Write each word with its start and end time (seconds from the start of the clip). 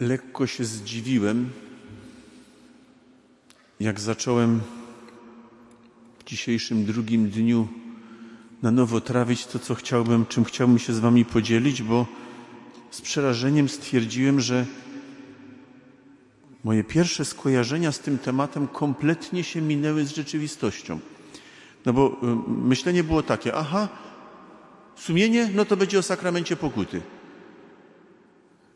lekko 0.00 0.46
się 0.46 0.64
zdziwiłem, 0.64 1.50
jak 3.80 4.00
zacząłem 4.00 4.60
w 6.18 6.24
dzisiejszym 6.24 6.84
drugim 6.84 7.30
dniu 7.30 7.68
na 8.62 8.70
nowo 8.70 9.00
trawić 9.00 9.46
to, 9.46 9.58
co 9.58 9.74
chciałbym, 9.74 10.26
czym 10.26 10.44
chciałbym 10.44 10.78
się 10.78 10.92
z 10.92 10.98
Wami 10.98 11.24
podzielić, 11.24 11.82
bo 11.82 12.06
z 12.90 13.00
przerażeniem 13.00 13.68
stwierdziłem, 13.68 14.40
że 14.40 14.66
moje 16.64 16.84
pierwsze 16.84 17.24
skojarzenia 17.24 17.92
z 17.92 18.00
tym 18.00 18.18
tematem 18.18 18.68
kompletnie 18.68 19.44
się 19.44 19.60
minęły 19.60 20.04
z 20.04 20.14
rzeczywistością. 20.14 21.00
No 21.86 21.92
bo 21.92 22.08
y, 22.08 22.50
myślenie 22.50 23.04
było 23.04 23.22
takie, 23.22 23.54
aha, 23.54 23.88
sumienie, 24.96 25.50
no 25.54 25.64
to 25.64 25.76
będzie 25.76 25.98
o 25.98 26.02
sakramencie 26.02 26.56
pokuty. 26.56 27.02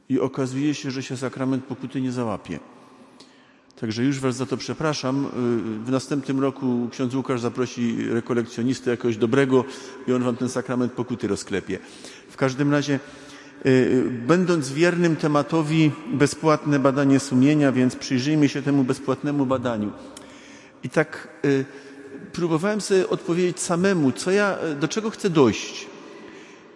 I 0.09 0.21
okazuje 0.21 0.75
się, 0.75 0.91
że 0.91 1.03
się 1.03 1.17
sakrament 1.17 1.65
pokuty 1.65 2.01
nie 2.01 2.13
załapie. 2.13 2.59
Także 3.81 4.05
już 4.05 4.21
Was 4.21 4.37
za 4.37 4.47
to 4.47 4.57
przepraszam. 4.57 5.27
W 5.85 5.91
następnym 5.91 6.41
roku 6.41 6.89
ksiądz 6.93 7.15
Łukasz 7.15 7.41
zaprosi 7.41 7.97
rekolekcjonistę 8.09 8.91
jakiegoś 8.91 9.17
dobrego 9.17 9.65
i 10.09 10.13
on 10.13 10.23
Wam 10.23 10.37
ten 10.37 10.49
sakrament 10.49 10.93
pokuty 10.93 11.29
rozklepie. 11.29 11.79
W 12.31 12.37
każdym 12.37 12.73
razie, 12.73 13.01
y, 13.67 14.05
będąc 14.27 14.73
wiernym 14.73 15.17
tematowi 15.17 15.93
bezpłatne 16.13 16.79
badanie 16.79 17.21
sumienia, 17.21 17.73
więc 17.73 17.97
przyjrzyjmy 17.97 18.49
się 18.49 18.63
temu 18.63 18.85
bezpłatnemu 18.85 19.47
badaniu. 19.47 19.93
I 20.83 20.91
tak 20.91 21.29
y, 21.45 21.65
próbowałem 22.33 22.81
sobie 22.81 23.09
odpowiedzieć 23.09 23.61
samemu, 23.61 24.13
co 24.13 24.31
ja, 24.31 24.59
do 24.81 24.89
czego 24.89 25.11
chcę 25.11 25.31
dojść. 25.31 25.94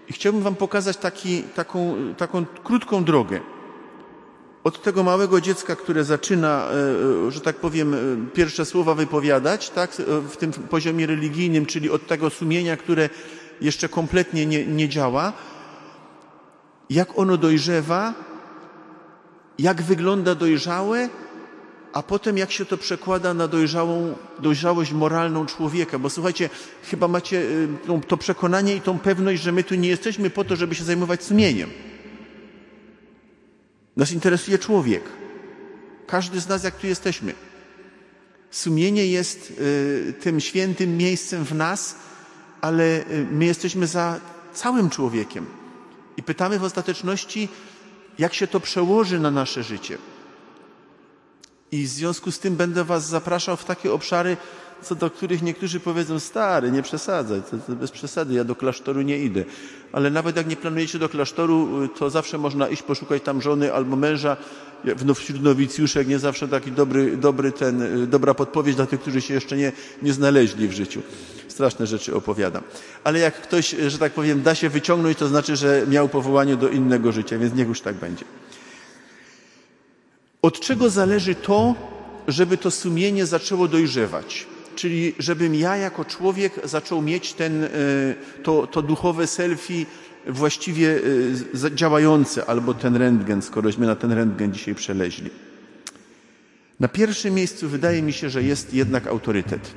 I 0.09 0.13
chciałbym 0.13 0.43
Wam 0.43 0.55
pokazać 0.55 0.97
taki, 0.97 1.43
taką, 1.43 1.97
taką 2.17 2.47
krótką 2.65 3.05
drogę. 3.05 3.41
Od 4.65 4.83
tego 4.83 5.03
małego 5.03 5.41
dziecka, 5.41 5.77
które 5.77 6.05
zaczyna, 6.05 6.69
e, 7.27 7.31
że 7.31 7.41
tak 7.41 7.57
powiem, 7.57 7.95
e, 7.95 7.99
pierwsze 8.35 8.65
słowa 8.65 8.95
wypowiadać, 8.95 9.71
tak, 9.71 9.91
w 10.31 10.37
tym 10.37 10.53
poziomie 10.53 11.07
religijnym, 11.07 11.67
czyli 11.67 11.91
od 11.91 12.07
tego 12.07 12.31
sumienia, 12.31 12.77
które 12.77 13.11
jeszcze 13.61 13.89
kompletnie 13.89 14.47
nie, 14.47 14.67
nie 14.67 14.89
działa, 14.89 15.33
jak 16.91 17.19
ono 17.19 17.37
dojrzewa, 17.37 18.15
jak 19.59 19.83
wygląda 19.83 20.35
dojrzałe, 20.35 21.09
a 21.99 22.03
potem 22.03 22.39
jak 22.39 22.53
się 22.53 22.65
to 22.65 22.79
przekłada 22.79 23.35
na 23.35 23.49
dojrzałą, 23.49 24.17
dojrzałość 24.39 24.93
moralną 24.93 25.47
człowieka. 25.47 25.99
Bo 25.99 26.11
słuchajcie, 26.11 26.51
chyba 26.91 27.09
macie 27.09 27.37
y, 27.37 27.69
to 28.09 28.17
przekonanie 28.17 28.77
i 28.77 28.81
tą 28.81 28.99
pewność, 28.99 29.43
że 29.43 29.53
my 29.53 29.65
tu 29.65 29.75
nie 29.75 29.89
jesteśmy 29.89 30.31
po 30.31 30.45
to, 30.45 30.57
żeby 30.57 30.75
się 30.75 30.85
zajmować 30.85 31.23
sumieniem. 31.23 31.71
Nas 33.97 34.13
interesuje 34.13 34.59
człowiek. 34.59 35.03
Każdy 36.07 36.41
z 36.41 36.49
nas, 36.49 36.65
jak 36.65 36.77
tu 36.77 36.87
jesteśmy. 36.87 37.35
Sumienie 38.51 39.07
jest 39.07 39.53
y, 39.61 40.15
tym 40.21 40.41
świętym 40.41 40.97
miejscem 40.97 41.45
w 41.45 41.55
nas, 41.55 41.95
ale 42.61 42.85
y, 42.85 43.27
my 43.31 43.45
jesteśmy 43.45 43.87
za 43.87 44.21
całym 44.55 44.91
człowiekiem. 44.91 45.47
I 46.17 46.23
pytamy 46.23 46.59
w 46.59 46.65
ostateczności, 46.65 47.49
jak 48.19 48.35
się 48.35 48.47
to 48.47 48.61
przełoży 48.61 49.21
na 49.21 49.31
nasze 49.31 49.63
życie. 49.63 49.99
I 51.73 51.85
w 51.85 51.89
związku 51.89 52.33
z 52.33 52.39
tym 52.39 52.57
będę 52.57 52.85
Was 52.85 53.09
zapraszał 53.09 53.57
w 53.57 53.65
takie 53.65 53.93
obszary, 53.93 54.37
co 54.83 54.95
do 54.95 55.11
których 55.11 55.43
niektórzy 55.43 55.81
powiedzą, 55.81 56.21
stary, 56.21 56.71
nie 56.71 56.83
przesadzaj, 56.83 57.43
to, 57.51 57.57
to 57.67 57.73
bez 57.73 57.91
przesady, 57.91 58.35
ja 58.35 58.45
do 58.45 58.55
klasztoru 58.55 59.03
nie 59.03 59.19
idę. 59.19 59.45
Ale 59.93 60.11
nawet 60.11 60.37
jak 60.37 60.49
nie 60.49 60.57
planujecie 60.57 60.99
do 60.99 61.09
klasztoru, 61.09 61.89
to 61.89 62.11
zawsze 62.11 62.39
można 62.39 62.69
iść 62.69 62.83
poszukać 62.83 63.23
tam 63.23 63.43
żony 63.43 63.73
albo 63.75 63.97
męża. 63.97 64.37
Wśród 65.15 65.43
nowicjuszek 65.43 66.09
nie 66.09 66.19
zawsze 66.19 66.49
taki 66.49 66.73
dobry, 66.73 67.17
dobry 67.17 67.53
ten, 67.53 68.07
dobra 68.11 68.35
podpowiedź 68.35 68.77
dla 68.77 68.87
tych, 68.87 69.01
którzy 69.01 69.21
się 69.21 69.35
jeszcze 69.35 69.57
nie, 69.57 69.73
nie 70.03 70.13
znaleźli 70.13 70.69
w 70.69 70.73
życiu. 70.73 71.03
Straszne 71.49 71.87
rzeczy 71.87 72.15
opowiadam. 72.15 72.63
Ale 73.05 73.19
jak 73.19 73.41
ktoś, 73.43 73.75
że 73.89 73.99
tak 73.99 74.13
powiem, 74.13 74.43
da 74.43 74.55
się 74.55 74.69
wyciągnąć, 74.69 75.19
to 75.19 75.29
znaczy, 75.29 75.57
że 75.57 75.85
miał 75.89 76.09
powołanie 76.09 76.57
do 76.57 76.69
innego 76.69 77.13
życia, 77.13 77.39
więc 77.39 77.55
niech 77.55 77.69
już 77.69 77.81
tak 77.81 77.95
będzie. 77.95 78.25
Od 80.49 80.61
czego 80.61 80.91
zależy 80.91 81.35
to, 81.35 81.75
żeby 82.29 82.57
to 82.57 82.71
sumienie 82.71 83.27
zaczęło 83.27 83.69
dojrzewać? 83.69 84.47
Czyli 84.77 85.15
żebym 85.19 85.55
ja 85.55 85.77
jako 85.77 86.05
człowiek 86.05 86.61
zaczął 86.65 87.03
mieć 87.03 87.33
ten, 87.33 87.65
e, 87.65 87.69
to, 88.43 88.67
to 88.67 88.83
duchowe 88.83 89.27
selfie 89.27 89.87
właściwie 90.27 91.01
e, 91.65 91.75
działające, 91.75 92.47
albo 92.47 92.75
ten 92.75 92.97
rentgen, 92.97 93.43
skorośmy 93.43 93.87
na 93.87 93.97
ten 93.97 94.13
rentgen 94.13 94.53
dzisiaj 94.53 94.75
przeleźli. 94.75 95.31
Na 96.81 96.89
pierwszym 96.89 97.35
miejscu 97.35 97.69
wydaje 97.69 98.03
mi 98.03 98.13
się, 98.13 98.31
że 98.31 98.43
jest 98.43 98.75
jednak 98.75 99.07
autorytet. 99.07 99.75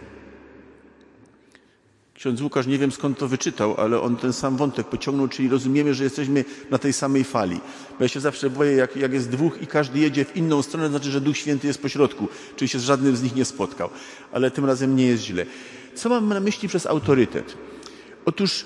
Ksiądz 2.21 2.41
Łukasz 2.41 2.67
nie 2.67 2.77
wiem 2.77 2.91
skąd 2.91 3.17
to 3.17 3.27
wyczytał, 3.27 3.75
ale 3.77 4.01
on 4.01 4.17
ten 4.17 4.33
sam 4.33 4.57
wątek 4.57 4.87
pociągnął, 4.87 5.27
czyli 5.27 5.49
rozumiemy, 5.49 5.93
że 5.93 6.03
jesteśmy 6.03 6.45
na 6.69 6.77
tej 6.77 6.93
samej 6.93 7.23
fali. 7.23 7.59
Bo 7.97 8.03
ja 8.03 8.07
się 8.07 8.19
zawsze 8.19 8.49
boję, 8.49 8.71
jak, 8.71 8.95
jak 8.95 9.13
jest 9.13 9.29
dwóch 9.29 9.61
i 9.61 9.67
każdy 9.67 9.99
jedzie 9.99 10.25
w 10.25 10.37
inną 10.37 10.61
stronę, 10.61 10.85
to 10.85 10.91
znaczy, 10.91 11.11
że 11.11 11.21
Duch 11.21 11.37
Święty 11.37 11.67
jest 11.67 11.81
pośrodku, 11.81 12.27
czyli 12.55 12.69
się 12.69 12.79
z 12.79 12.83
żadnym 12.83 13.15
z 13.15 13.23
nich 13.23 13.35
nie 13.35 13.45
spotkał. 13.45 13.89
Ale 14.31 14.51
tym 14.51 14.65
razem 14.65 14.95
nie 14.95 15.07
jest 15.07 15.23
źle. 15.23 15.45
Co 15.95 16.09
mam 16.09 16.29
na 16.29 16.39
myśli 16.39 16.67
przez 16.69 16.85
autorytet? 16.85 17.57
Otóż 18.25 18.65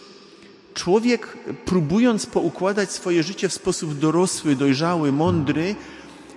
człowiek, 0.73 1.37
próbując 1.65 2.25
poukładać 2.25 2.91
swoje 2.91 3.23
życie 3.23 3.49
w 3.49 3.53
sposób 3.53 3.99
dorosły, 3.99 4.55
dojrzały, 4.55 5.11
mądry, 5.11 5.75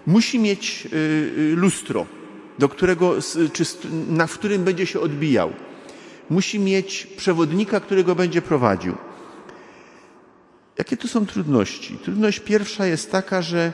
musi 0.06 0.38
mieć 0.38 0.88
y, 0.92 0.96
y, 0.96 1.56
lustro, 1.56 2.06
do 2.58 2.68
którego, 2.68 3.14
czy, 3.52 3.64
na, 4.08 4.26
w 4.26 4.38
którym 4.38 4.64
będzie 4.64 4.86
się 4.86 5.00
odbijał 5.00 5.52
musi 6.30 6.58
mieć 6.58 7.06
przewodnika, 7.16 7.80
który 7.80 8.04
go 8.04 8.14
będzie 8.14 8.42
prowadził. 8.42 8.96
Jakie 10.78 10.96
tu 10.96 11.08
są 11.08 11.26
trudności? 11.26 11.98
Trudność 11.98 12.40
pierwsza 12.40 12.86
jest 12.86 13.10
taka, 13.10 13.42
że 13.42 13.72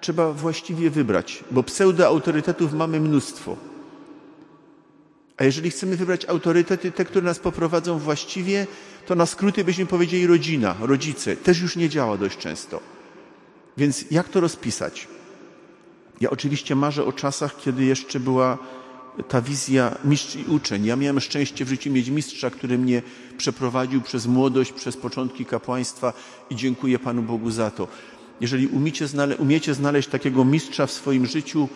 trzeba 0.00 0.32
właściwie 0.32 0.90
wybrać, 0.90 1.44
bo 1.50 1.62
pseudoautorytetów 1.62 2.72
mamy 2.72 3.00
mnóstwo. 3.00 3.56
A 5.36 5.44
jeżeli 5.44 5.70
chcemy 5.70 5.96
wybrać 5.96 6.24
autorytety, 6.24 6.92
te, 6.92 7.04
które 7.04 7.24
nas 7.24 7.38
poprowadzą 7.38 7.98
właściwie, 7.98 8.66
to 9.06 9.14
na 9.14 9.26
skróty 9.26 9.64
byśmy 9.64 9.86
powiedzieli 9.86 10.26
rodzina, 10.26 10.74
rodzice. 10.80 11.36
Też 11.36 11.60
już 11.60 11.76
nie 11.76 11.88
działa 11.88 12.16
dość 12.16 12.38
często. 12.38 12.80
Więc 13.76 14.04
jak 14.10 14.28
to 14.28 14.40
rozpisać? 14.40 15.08
Ja 16.20 16.30
oczywiście 16.30 16.74
marzę 16.74 17.04
o 17.04 17.12
czasach, 17.12 17.56
kiedy 17.56 17.84
jeszcze 17.84 18.20
była 18.20 18.58
ta 19.28 19.40
wizja 19.40 19.94
mistrz 20.04 20.36
i 20.36 20.44
uczeń. 20.44 20.84
Ja 20.84 20.96
miałem 20.96 21.20
szczęście 21.20 21.64
w 21.64 21.68
życiu 21.68 21.90
mieć 21.90 22.08
mistrza, 22.08 22.50
który 22.50 22.78
mnie 22.78 23.02
przeprowadził 23.36 24.00
przez 24.00 24.26
młodość, 24.26 24.72
przez 24.72 24.96
początki 24.96 25.44
kapłaństwa 25.44 26.12
i 26.50 26.56
dziękuję 26.56 26.98
Panu 26.98 27.22
Bogu 27.22 27.50
za 27.50 27.70
to. 27.70 27.88
Jeżeli 28.40 28.66
umiecie, 28.66 29.06
znale 29.06 29.36
umiecie 29.36 29.74
znaleźć 29.74 30.08
takiego 30.08 30.44
mistrza 30.44 30.86
w 30.86 30.90
swoim 30.92 31.26
życiu, 31.26 31.68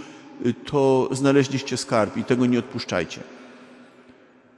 y, 0.47 0.55
to 0.65 1.09
znaleźliście 1.13 1.77
skarb 1.77 2.17
i 2.17 2.25
tego 2.25 2.47
nie 2.47 2.59
odpuszczajcie. 2.59 3.21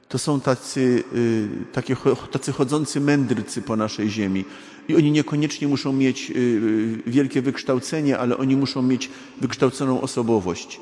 To 0.08 0.18
są 0.18 0.40
tacy, 0.40 1.04
y, 1.14 1.48
takie, 1.72 1.96
tacy 2.30 2.52
chodzący 2.52 3.00
mędrcy 3.00 3.62
po 3.62 3.76
naszej 3.76 4.10
ziemi. 4.10 4.44
I 4.88 4.96
oni 4.96 5.12
niekoniecznie 5.12 5.68
muszą 5.68 5.92
mieć 5.92 6.32
y, 6.36 7.02
wielkie 7.06 7.42
wykształcenie, 7.42 8.18
ale 8.18 8.36
oni 8.36 8.56
muszą 8.56 8.82
mieć 8.82 9.10
wykształconą 9.40 10.00
osobowość. 10.00 10.80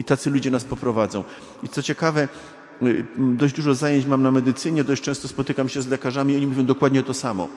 I 0.00 0.04
tacy 0.04 0.30
ludzie 0.30 0.50
nas 0.50 0.64
poprowadzą. 0.64 1.24
I 1.62 1.68
co 1.68 1.82
ciekawe, 1.82 2.28
y, 2.82 3.04
dość 3.18 3.54
dużo 3.54 3.74
zajęć 3.74 4.06
mam 4.06 4.22
na 4.22 4.30
medycynie, 4.30 4.84
dość 4.84 5.02
często 5.02 5.28
spotykam 5.28 5.68
się 5.68 5.82
z 5.82 5.88
lekarzami 5.88 6.34
i 6.34 6.36
oni 6.36 6.46
mówią 6.46 6.66
dokładnie 6.66 7.02
to 7.02 7.14
samo. 7.14 7.48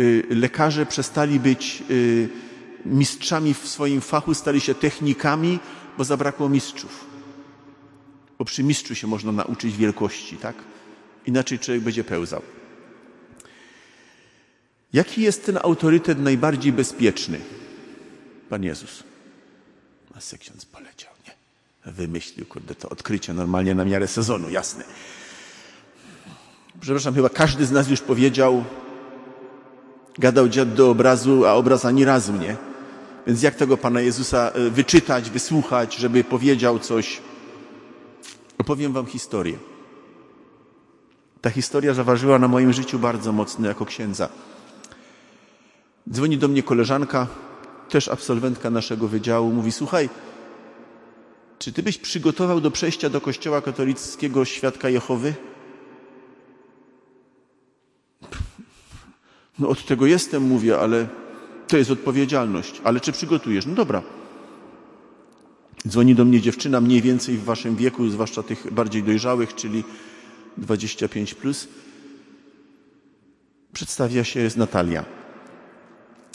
Y, 0.00 0.26
lekarze 0.30 0.86
przestali 0.86 1.40
być 1.40 1.82
y, 1.90 2.28
mistrzami 2.86 3.54
w 3.54 3.68
swoim 3.68 4.00
fachu, 4.00 4.34
stali 4.34 4.60
się 4.60 4.74
technikami, 4.74 5.58
bo 5.98 6.04
zabrakło 6.04 6.48
mistrzów. 6.48 7.04
Bo 8.38 8.44
przy 8.44 8.62
mistrzu 8.64 8.94
się 8.94 9.06
można 9.06 9.32
nauczyć 9.32 9.76
wielkości, 9.76 10.36
tak? 10.36 10.56
Inaczej 11.26 11.58
człowiek 11.58 11.82
będzie 11.82 12.04
pełzał. 12.04 12.42
Jaki 14.92 15.22
jest 15.22 15.46
ten 15.46 15.58
autorytet 15.62 16.18
najbardziej 16.18 16.72
bezpieczny? 16.72 17.40
Pan 18.48 18.64
Jezus. 18.64 19.04
A 20.14 20.36
ksiądz 20.38 20.64
poleciał 20.64 21.11
wymyślił, 21.86 22.46
kurde, 22.46 22.74
to 22.74 22.88
odkrycie 22.88 23.34
normalnie 23.34 23.74
na 23.74 23.84
miarę 23.84 24.08
sezonu, 24.08 24.50
jasne. 24.50 24.84
Przepraszam, 26.80 27.14
chyba 27.14 27.28
każdy 27.28 27.66
z 27.66 27.70
nas 27.70 27.88
już 27.88 28.00
powiedział, 28.00 28.64
gadał 30.18 30.48
dziad 30.48 30.74
do 30.74 30.90
obrazu, 30.90 31.46
a 31.46 31.52
obraz 31.52 31.84
ani 31.84 32.04
razu, 32.04 32.32
nie? 32.32 32.56
Więc 33.26 33.42
jak 33.42 33.54
tego 33.54 33.76
Pana 33.76 34.00
Jezusa 34.00 34.50
e, 34.50 34.70
wyczytać, 34.70 35.30
wysłuchać, 35.30 35.94
żeby 35.94 36.24
powiedział 36.24 36.78
coś? 36.78 37.20
Opowiem 38.58 38.92
Wam 38.92 39.06
historię. 39.06 39.58
Ta 41.40 41.50
historia 41.50 41.94
zaważyła 41.94 42.38
na 42.38 42.48
moim 42.48 42.72
życiu 42.72 42.98
bardzo 42.98 43.32
mocno 43.32 43.68
jako 43.68 43.86
księdza. 43.86 44.28
Dzwoni 46.10 46.38
do 46.38 46.48
mnie 46.48 46.62
koleżanka, 46.62 47.26
też 47.88 48.08
absolwentka 48.08 48.70
naszego 48.70 49.08
wydziału, 49.08 49.52
mówi: 49.52 49.72
Słuchaj, 49.72 50.08
czy 51.62 51.72
ty 51.72 51.82
byś 51.82 51.98
przygotował 51.98 52.60
do 52.60 52.70
przejścia 52.70 53.10
do 53.10 53.20
kościoła 53.20 53.60
katolickiego 53.60 54.44
świadka 54.44 54.88
Jehowy? 54.88 55.34
No 59.58 59.68
od 59.68 59.86
tego 59.86 60.06
jestem, 60.06 60.42
mówię, 60.42 60.78
ale 60.78 61.08
to 61.68 61.76
jest 61.76 61.90
odpowiedzialność. 61.90 62.80
Ale 62.84 63.00
czy 63.00 63.12
przygotujesz? 63.12 63.66
No 63.66 63.74
dobra. 63.74 64.02
Dzwoni 65.88 66.14
do 66.14 66.24
mnie 66.24 66.40
dziewczyna 66.40 66.80
mniej 66.80 67.02
więcej 67.02 67.36
w 67.36 67.44
waszym 67.44 67.76
wieku, 67.76 68.08
zwłaszcza 68.08 68.42
tych 68.42 68.72
bardziej 68.72 69.02
dojrzałych, 69.02 69.54
czyli 69.54 69.84
25 70.56 71.34
plus. 71.34 71.68
Przedstawia 73.72 74.24
się 74.24 74.40
jest 74.40 74.56
Natalia. 74.56 75.04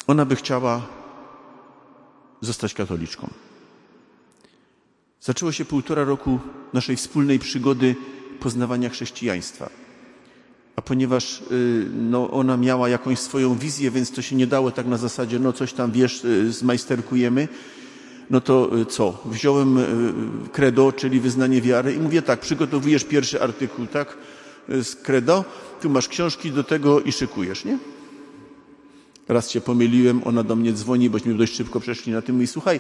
Ona 0.07 0.25
by 0.25 0.35
chciała 0.35 0.87
zostać 2.41 2.73
katoliczką. 2.73 3.46
Zaczęło 5.27 5.51
się 5.51 5.65
półtora 5.65 6.03
roku 6.03 6.39
naszej 6.73 6.95
wspólnej 6.95 7.39
przygody 7.39 7.95
poznawania 8.39 8.89
chrześcijaństwa. 8.89 9.69
A 10.75 10.81
ponieważ 10.81 11.41
y, 11.51 11.85
no, 11.93 12.31
ona 12.31 12.57
miała 12.57 12.89
jakąś 12.89 13.19
swoją 13.19 13.55
wizję, 13.55 13.91
więc 13.91 14.11
to 14.11 14.21
się 14.21 14.35
nie 14.35 14.47
dało 14.47 14.71
tak 14.71 14.87
na 14.87 14.97
zasadzie, 14.97 15.39
no 15.39 15.53
coś 15.53 15.73
tam 15.73 15.91
wiesz, 15.91 16.25
y, 16.25 16.51
zmajsterkujemy, 16.51 17.47
no 18.29 18.41
to 18.41 18.77
y, 18.77 18.85
co? 18.85 19.23
Wziąłem 19.25 19.79
credo, 20.51 20.91
czyli 20.91 21.19
wyznanie 21.19 21.61
wiary 21.61 21.93
i 21.93 21.99
mówię 21.99 22.21
tak, 22.21 22.39
przygotowujesz 22.39 23.03
pierwszy 23.03 23.41
artykuł, 23.41 23.87
tak? 23.87 24.17
Z 24.69 24.95
credo, 24.95 25.45
tu 25.81 25.89
masz 25.89 26.07
książki 26.07 26.51
do 26.51 26.63
tego 26.63 27.01
i 27.01 27.11
szykujesz, 27.11 27.65
nie? 27.65 27.77
Raz 29.27 29.49
się 29.49 29.61
pomyliłem, 29.61 30.21
ona 30.25 30.43
do 30.43 30.55
mnie 30.55 30.73
dzwoni, 30.73 31.09
bośmy 31.09 31.33
dość 31.33 31.55
szybko 31.55 31.79
przeszli 31.79 32.13
na 32.13 32.21
tym 32.21 32.43
i 32.43 32.47
słuchaj, 32.47 32.79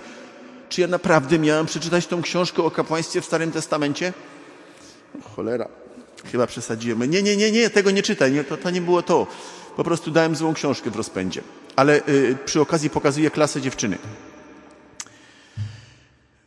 czy 0.69 0.81
ja 0.81 0.87
naprawdę 0.87 1.39
miałem 1.39 1.65
przeczytać 1.65 2.07
tą 2.07 2.21
książkę 2.21 2.63
o 2.63 2.71
kapłaństwie 2.71 3.21
w 3.21 3.25
Starym 3.25 3.51
Testamencie? 3.51 4.13
cholera, 5.35 5.67
chyba 6.31 6.47
przesadziłem. 6.47 7.11
Nie, 7.11 7.23
nie, 7.23 7.37
nie, 7.37 7.51
nie, 7.51 7.69
tego 7.69 7.91
nie 7.91 8.03
czytaj, 8.03 8.31
nie, 8.31 8.43
to, 8.43 8.57
to 8.57 8.69
nie 8.69 8.81
było 8.81 9.01
to. 9.01 9.27
Po 9.75 9.83
prostu 9.83 10.11
dałem 10.11 10.35
złą 10.35 10.53
książkę 10.53 10.91
w 10.91 10.95
rozpędzie. 10.95 11.41
Ale 11.75 12.07
y, 12.07 12.37
przy 12.45 12.61
okazji 12.61 12.89
pokazuję 12.89 13.31
klasę 13.31 13.61
dziewczyny. 13.61 13.97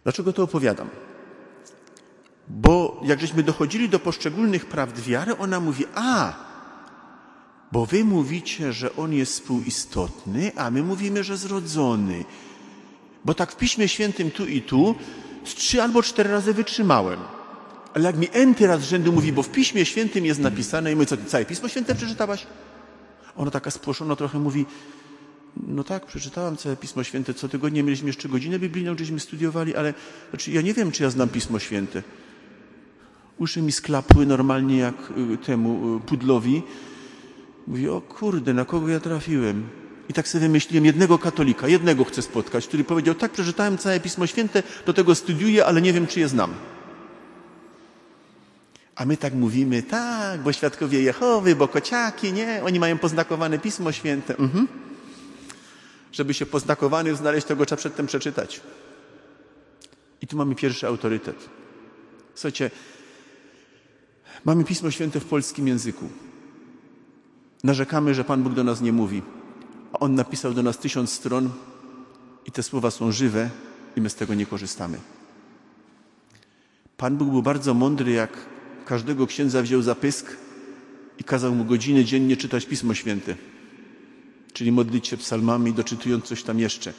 Dlaczego 0.02 0.32
to 0.32 0.42
opowiadam? 0.42 0.88
Bo 2.48 3.00
jak 3.04 3.20
żeśmy 3.20 3.42
dochodzili 3.42 3.88
do 3.88 3.98
poszczególnych 3.98 4.66
prawd 4.66 5.00
wiary, 5.00 5.36
ona 5.38 5.60
mówi, 5.60 5.84
a, 5.94 6.32
bo 7.72 7.86
wy 7.86 8.04
mówicie, 8.04 8.72
że 8.72 8.96
on 8.96 9.12
jest 9.12 9.32
współistotny, 9.32 10.52
a 10.56 10.70
my 10.70 10.82
mówimy, 10.82 11.24
że 11.24 11.36
zrodzony. 11.36 12.24
Bo 13.24 13.34
tak 13.34 13.52
w 13.52 13.56
Piśmie 13.56 13.88
Świętym 13.88 14.30
tu 14.30 14.46
i 14.46 14.62
tu 14.62 14.94
z 15.44 15.54
trzy 15.54 15.82
albo 15.82 16.02
cztery 16.02 16.30
razy 16.30 16.54
wytrzymałem. 16.54 17.20
Ale 17.94 18.04
jak 18.04 18.16
mi 18.16 18.28
enty 18.32 18.66
raz 18.66 18.82
rzędu 18.82 19.12
mówi, 19.12 19.32
bo 19.32 19.42
w 19.42 19.48
Piśmie 19.48 19.84
Świętym 19.84 20.26
jest 20.26 20.40
napisane 20.40 20.92
i 20.92 20.96
my 20.96 21.06
co, 21.06 21.16
ty 21.16 21.24
całe 21.24 21.44
Pismo 21.44 21.68
Święte 21.68 21.94
przeczytałaś? 21.94 22.46
Ona 23.36 23.50
taka 23.50 23.70
spłoszona 23.70 24.16
trochę 24.16 24.38
mówi, 24.38 24.66
no 25.56 25.84
tak, 25.84 26.06
przeczytałam 26.06 26.56
całe 26.56 26.76
Pismo 26.76 27.04
Święte, 27.04 27.34
co 27.34 27.48
tygodnie 27.48 27.82
mieliśmy 27.82 28.06
jeszcze 28.06 28.28
godzinę 28.28 28.58
biblijną, 28.58 28.94
gdzieśmy 28.94 29.20
studiowali, 29.20 29.76
ale 29.76 29.94
znaczy, 30.30 30.50
ja 30.50 30.62
nie 30.62 30.74
wiem, 30.74 30.92
czy 30.92 31.02
ja 31.02 31.10
znam 31.10 31.28
Pismo 31.28 31.58
Święte. 31.58 32.02
Uszy 33.38 33.62
mi 33.62 33.72
sklapły 33.72 34.26
normalnie 34.26 34.78
jak 34.78 34.94
y, 35.34 35.38
temu 35.38 35.96
y, 35.96 36.00
pudlowi. 36.00 36.62
Mówi, 37.66 37.88
o 37.88 38.00
kurde, 38.00 38.54
na 38.54 38.64
kogo 38.64 38.88
ja 38.88 39.00
trafiłem? 39.00 39.68
I 40.10 40.12
tak 40.12 40.28
sobie 40.28 40.40
wymyśliłem 40.40 40.84
jednego 40.84 41.18
katolika, 41.18 41.68
jednego 41.68 42.04
chcę 42.04 42.22
spotkać, 42.22 42.66
który 42.66 42.84
powiedział, 42.84 43.14
tak, 43.14 43.32
przeczytałem 43.32 43.78
całe 43.78 44.00
Pismo 44.00 44.26
Święte, 44.26 44.62
do 44.86 44.92
tego 44.92 45.14
studiuję, 45.14 45.66
ale 45.66 45.82
nie 45.82 45.92
wiem, 45.92 46.06
czy 46.06 46.20
je 46.20 46.28
znam. 46.28 46.54
A 48.96 49.04
my 49.04 49.16
tak 49.16 49.34
mówimy, 49.34 49.82
tak, 49.82 50.40
bo 50.40 50.52
świadkowie 50.52 51.02
Jehowy, 51.02 51.56
bo 51.56 51.68
kociaki, 51.68 52.32
nie, 52.32 52.60
oni 52.64 52.80
mają 52.80 52.98
poznakowane 52.98 53.58
Pismo 53.58 53.92
Święte. 53.92 54.36
Mhm. 54.38 54.68
Żeby 56.12 56.34
się 56.34 56.46
poznakowany 56.46 57.16
znaleźć, 57.16 57.46
to 57.46 57.56
go 57.56 57.66
trzeba 57.66 57.78
przedtem 57.78 58.06
przeczytać. 58.06 58.60
I 60.22 60.26
tu 60.26 60.36
mamy 60.36 60.54
pierwszy 60.54 60.86
autorytet. 60.86 61.48
Słuchajcie, 62.34 62.70
mamy 64.44 64.64
Pismo 64.64 64.90
Święte 64.90 65.20
w 65.20 65.24
polskim 65.24 65.68
języku. 65.68 66.08
Narzekamy, 67.64 68.14
że 68.14 68.24
Pan 68.24 68.42
Bóg 68.42 68.54
do 68.54 68.64
nas 68.64 68.80
nie 68.80 68.92
mówi. 68.92 69.22
A 69.92 69.98
On 69.98 70.14
napisał 70.14 70.54
do 70.54 70.62
nas 70.62 70.78
tysiąc 70.78 71.10
stron 71.10 71.50
i 72.46 72.50
te 72.50 72.62
słowa 72.62 72.90
są 72.90 73.12
żywe 73.12 73.50
i 73.96 74.00
my 74.00 74.10
z 74.10 74.14
tego 74.14 74.34
nie 74.34 74.46
korzystamy. 74.46 74.98
Pan 76.96 77.16
Bóg 77.16 77.28
był 77.28 77.42
bardzo 77.42 77.74
mądry, 77.74 78.12
jak 78.12 78.30
każdego 78.84 79.26
księdza 79.26 79.62
wziął 79.62 79.82
za 79.82 79.94
pysk 79.94 80.36
i 81.18 81.24
kazał 81.24 81.54
mu 81.54 81.64
godzinę 81.64 82.04
dziennie 82.04 82.36
czytać 82.36 82.66
Pismo 82.66 82.94
Święte. 82.94 83.36
Czyli 84.52 84.72
modlić 84.72 85.08
się 85.08 85.16
psalmami, 85.16 85.72
doczytując 85.72 86.24
coś 86.24 86.42
tam 86.42 86.58
jeszcze. 86.58 86.92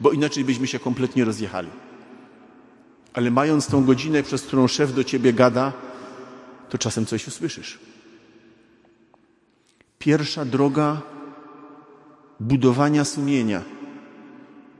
Bo 0.00 0.12
inaczej 0.12 0.44
byśmy 0.44 0.66
się 0.66 0.78
kompletnie 0.78 1.24
rozjechali. 1.24 1.68
Ale 3.12 3.30
mając 3.30 3.66
tą 3.66 3.84
godzinę, 3.84 4.22
przez 4.22 4.42
którą 4.42 4.68
szef 4.68 4.94
do 4.94 5.04
ciebie 5.04 5.32
gada, 5.32 5.72
to 6.70 6.78
czasem 6.78 7.06
coś 7.06 7.28
usłyszysz. 7.28 7.78
Pierwsza 9.98 10.44
droga 10.44 11.02
budowania 12.40 13.04
sumienia 13.04 13.62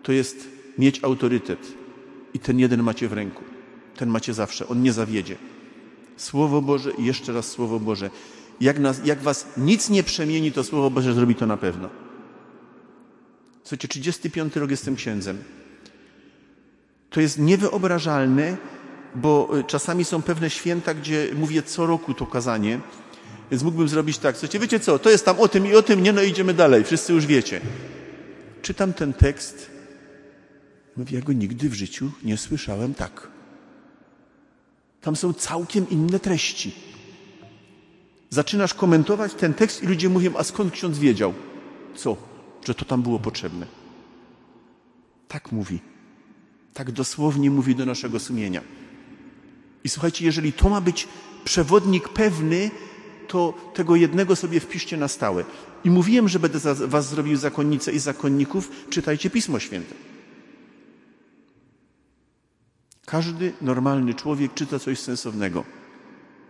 to 0.03 0.13
jest 0.13 0.49
mieć 0.79 1.05
autorytet. 1.05 1.73
I 2.35 2.39
ten 2.39 2.59
jeden 2.59 2.83
macie 2.83 3.09
w 3.09 3.13
ręku. 3.13 3.45
Ten 3.97 4.09
macie 4.09 4.35
zawsze. 4.35 4.69
On 4.69 4.83
nie 4.83 4.93
zawiedzie. 4.93 5.37
Słowo 6.17 6.63
Boże 6.63 6.91
i 6.99 7.05
jeszcze 7.05 7.33
raz 7.33 7.47
Słowo 7.47 7.81
Boże. 7.81 8.11
Jak, 8.61 8.79
nas, 8.79 9.01
jak 9.05 9.23
was 9.23 9.47
nic 9.57 9.91
nie 9.91 10.03
przemieni, 10.03 10.53
to 10.53 10.65
Słowo 10.65 10.91
Boże 10.91 11.15
zrobi 11.15 11.35
to 11.35 11.47
na 11.47 11.57
pewno. 11.57 11.89
Słuchajcie, 13.63 13.89
35 13.89 14.57
rok 14.57 14.71
jestem 14.71 14.97
księdzem. 14.97 15.39
To 17.11 17.21
jest 17.21 17.39
niewyobrażalne, 17.39 18.57
bo 19.15 19.59
y, 19.59 19.65
czasami 19.65 20.05
są 20.05 20.23
pewne 20.23 20.51
święta, 20.51 20.95
gdzie 20.95 21.29
mówię 21.35 21.63
co 21.63 21.87
roku 21.87 22.15
to 22.15 22.27
kazanie, 22.27 22.81
więc 23.51 23.63
mógłbym 23.63 23.89
zrobić 23.89 24.19
tak. 24.19 24.37
Słuchajcie, 24.37 24.59
wiecie 24.59 24.81
co, 24.81 24.99
to 24.99 25.11
jest 25.11 25.25
tam 25.25 25.41
o 25.41 25.49
tym 25.49 25.67
i 25.67 25.75
o 25.75 25.83
tym, 25.83 26.03
nie 26.03 26.13
no 26.13 26.23
idziemy 26.23 26.55
dalej, 26.55 26.85
wszyscy 26.85 27.13
już 27.13 27.27
wiecie. 27.27 27.61
Czytam 28.63 28.93
ten 28.93 29.13
tekst, 29.13 29.71
mówię, 30.97 31.19
ja 31.19 31.25
go 31.25 31.33
nigdy 31.33 31.69
w 31.69 31.75
życiu 31.75 32.11
nie 32.25 32.37
słyszałem 32.37 32.95
tak. 32.95 33.29
Tam 35.01 35.17
są 35.17 35.33
całkiem 35.33 35.91
inne 35.91 36.21
treści. 36.21 36.73
Zaczynasz 38.31 38.75
komentować 38.75 39.35
ten 39.35 39.55
tekst 39.55 39.83
i 39.83 39.87
ludzie 39.87 40.09
mówią, 40.09 40.37
a 40.37 40.45
skąd 40.45 40.73
ksiądz 40.73 40.99
wiedział? 40.99 41.35
Co? 41.95 42.17
Że 42.65 42.75
to 42.75 42.85
tam 42.85 43.03
było 43.03 43.19
potrzebne. 43.19 43.67
Tak 45.29 45.53
mówi. 45.53 45.81
Tak 46.75 46.93
dosłownie 46.93 47.51
mówi 47.51 47.75
do 47.75 47.87
naszego 47.87 48.21
sumienia. 48.21 48.61
I 49.85 49.89
słuchajcie, 49.89 50.25
jeżeli 50.25 50.53
to 50.53 50.69
ma 50.69 50.81
być 50.81 51.09
przewodnik 51.45 52.09
pewny, 52.09 52.71
to 53.29 53.55
tego 53.75 53.97
jednego 53.97 54.37
sobie 54.37 54.61
wpiszcie 54.61 54.97
na 54.97 55.09
stałe. 55.09 55.45
I 55.85 55.91
mówiłem, 55.91 56.29
że 56.29 56.39
będę 56.39 56.59
was 56.75 57.09
zrobił 57.09 57.37
zakonnicę 57.37 57.93
i 57.93 57.99
zakonników, 57.99 58.71
czytajcie 58.91 59.31
Pismo 59.31 59.59
Święte. 59.59 59.95
Każdy 63.07 63.53
normalny 63.63 64.15
człowiek 64.15 64.55
czyta 64.55 64.79
coś 64.79 64.99
sensownego. 64.99 65.65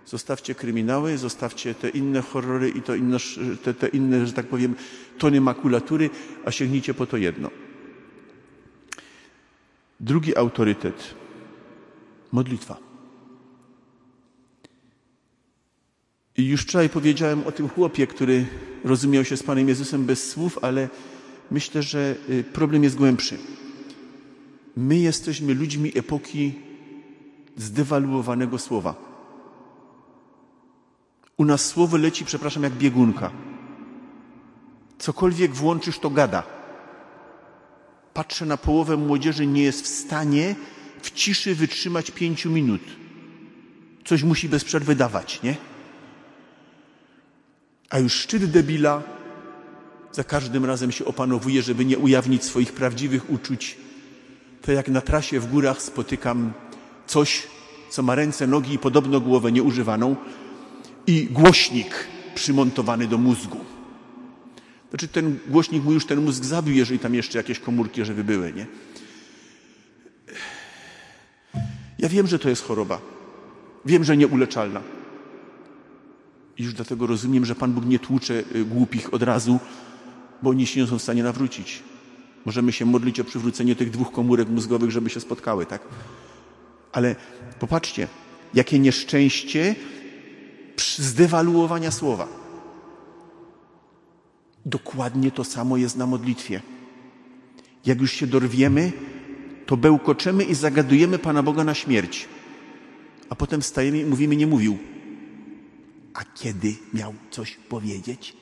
Zostawcie 0.07 0.55
kryminały, 0.55 1.19
zostawcie 1.19 1.75
te 1.75 1.89
inne 1.89 2.23
horrory 2.23 2.71
i 2.71 2.83
to 2.83 2.95
inne, 2.95 3.17
te, 3.63 3.75
te 3.75 3.89
inne, 3.89 4.27
że 4.27 4.33
tak 4.33 4.47
powiem, 4.47 4.75
tony 5.19 5.41
makulatury, 5.41 6.11
a 6.45 6.51
sięgnijcie 6.51 6.95
po 6.95 7.07
to 7.07 7.17
jedno. 7.17 7.51
Drugi 10.01 10.37
autorytet. 10.37 11.15
Modlitwa. 12.33 12.86
I 16.39 16.47
już 16.47 16.63
wczoraj 16.63 16.89
powiedziałem 16.89 17.47
o 17.47 17.53
tym 17.53 17.69
chłopie, 17.69 18.07
który 18.07 18.47
rozumiał 18.85 19.25
się 19.25 19.37
z 19.37 19.43
Panem 19.43 19.69
Jezusem 19.69 20.05
bez 20.05 20.31
słów, 20.31 20.59
ale 20.63 20.89
myślę, 21.51 21.83
że 21.83 22.17
y, 22.31 22.45
problem 22.45 22.85
jest 22.85 22.97
głębszy. 22.97 23.39
My 24.77 24.97
jesteśmy 24.97 25.55
ludźmi 25.55 25.93
epoki 25.99 26.55
zdewaluowanego 27.57 28.59
słowa. 28.59 28.95
U 31.37 31.45
nas 31.45 31.67
słowo 31.67 31.97
leci, 31.97 32.25
przepraszam, 32.25 32.63
jak 32.63 32.73
biegunka. 32.73 33.31
Cokolwiek 34.99 35.55
włączysz, 35.55 35.99
to 35.99 36.11
gada. 36.11 36.43
Patrzę 38.15 38.47
na 38.47 38.57
połowę 38.57 38.97
młodzieży, 38.97 39.47
nie 39.47 39.63
jest 39.63 39.83
w 39.83 39.87
stanie 39.87 40.55
w 41.03 41.11
ciszy 41.11 41.55
wytrzymać 41.55 42.11
pięciu 42.11 42.51
minut. 42.51 42.83
Coś 44.05 44.23
musi 44.23 44.49
bez 44.49 44.65
przerwy 44.65 44.95
dawać, 44.95 45.43
nie? 45.43 45.57
A 47.91 47.99
już 47.99 48.13
szczyt 48.13 48.45
debila 48.45 49.03
za 50.13 50.25
każdym 50.25 50.65
razem 50.65 50.93
się 50.93 51.05
opanowuję, 51.05 51.63
żeby 51.63 51.85
nie 51.85 51.99
ujawnić 51.99 52.45
swoich 52.45 52.73
prawdziwych 52.73 53.31
uczuć. 53.31 53.77
To 54.63 54.73
jak 54.73 54.89
na 54.89 55.01
trasie 55.01 55.41
w 55.41 55.51
górach 55.51 55.83
spotykam 55.83 56.53
coś, 57.07 57.43
co 57.91 58.03
ma 58.03 58.15
ręce, 58.15 58.47
nogi 58.47 58.75
i 58.75 58.79
podobno 58.79 59.21
głowę 59.21 59.53
nieużywaną 59.53 60.17
i 61.07 61.29
głośnik 61.31 62.07
przymontowany 62.35 63.07
do 63.07 63.19
mózgu. 63.19 63.65
Znaczy 64.91 65.09
ten 65.09 65.39
głośnik 65.49 65.85
mu 65.85 65.93
już 65.93 66.07
ten 66.07 66.21
mózg 66.21 66.45
zabił, 66.45 66.75
jeżeli 66.75 66.99
tam 66.99 67.15
jeszcze 67.15 67.39
jakieś 67.39 67.59
komórki 67.59 68.05
żeby 68.05 68.25
były, 68.25 68.53
nie? 68.53 68.67
Ja 71.99 72.09
wiem, 72.09 72.27
że 72.27 72.39
to 72.39 72.49
jest 72.49 72.65
choroba. 72.65 73.01
Wiem, 73.85 74.05
że 74.05 74.17
nieuleczalna. 74.17 74.96
I 76.59 76.63
już 76.63 76.75
dlatego 76.75 77.07
rozumiem, 77.07 77.45
że 77.45 77.55
Pan 77.55 77.73
Bóg 77.73 77.87
nie 77.87 77.99
tłucze 77.99 78.35
y, 78.55 78.65
głupich 78.65 79.15
od 79.15 79.23
razu, 79.23 79.59
bo 80.43 80.51
oni 80.51 80.67
się 80.67 80.81
nie 80.81 80.87
są 80.87 80.99
w 80.99 81.03
stanie 81.03 81.23
nawrócić. 81.23 81.83
Możemy 82.45 82.73
się 82.73 82.85
modlić 82.85 83.21
o 83.21 83.25
przywrócenie 83.25 83.77
tych 83.77 83.91
dwóch 83.91 84.13
komórek 84.13 84.49
mózgowych, 84.49 84.91
żeby 84.91 85.11
się 85.11 85.21
spotkały, 85.21 85.67
tak? 85.67 85.83
Ale 86.93 87.17
popatrzcie, 87.59 88.09
jakie 88.55 88.79
nieszczęście 88.79 89.75
zdewaluowania 90.97 91.91
słowa. 91.91 92.29
Dokładnie 94.67 95.31
to 95.31 95.45
samo 95.45 95.77
jest 95.77 95.97
na 95.97 96.07
modlitwie. 96.07 96.63
Jak 97.87 98.01
już 98.01 98.13
się 98.13 98.27
dorwiemy, 98.27 98.93
to 99.67 99.77
bełkoczemy 99.77 100.45
i 100.45 100.55
zagadujemy 100.55 101.19
Pana 101.19 101.43
Boga 101.43 101.65
na 101.65 101.75
śmierć. 101.75 102.29
A 103.31 103.35
potem 103.35 103.61
wstajemy 103.61 103.99
i 103.99 104.07
mówimy, 104.07 104.37
nie 104.37 104.47
mówił. 104.47 104.79
A 106.17 106.25
kiedy 106.35 106.77
miał 106.95 107.15
coś 107.31 107.57
powiedzieć? 107.69 108.37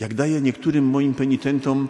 Jak 0.00 0.14
daję 0.14 0.40
niektórym 0.40 0.84
moim 0.84 1.14
penitentom 1.14 1.88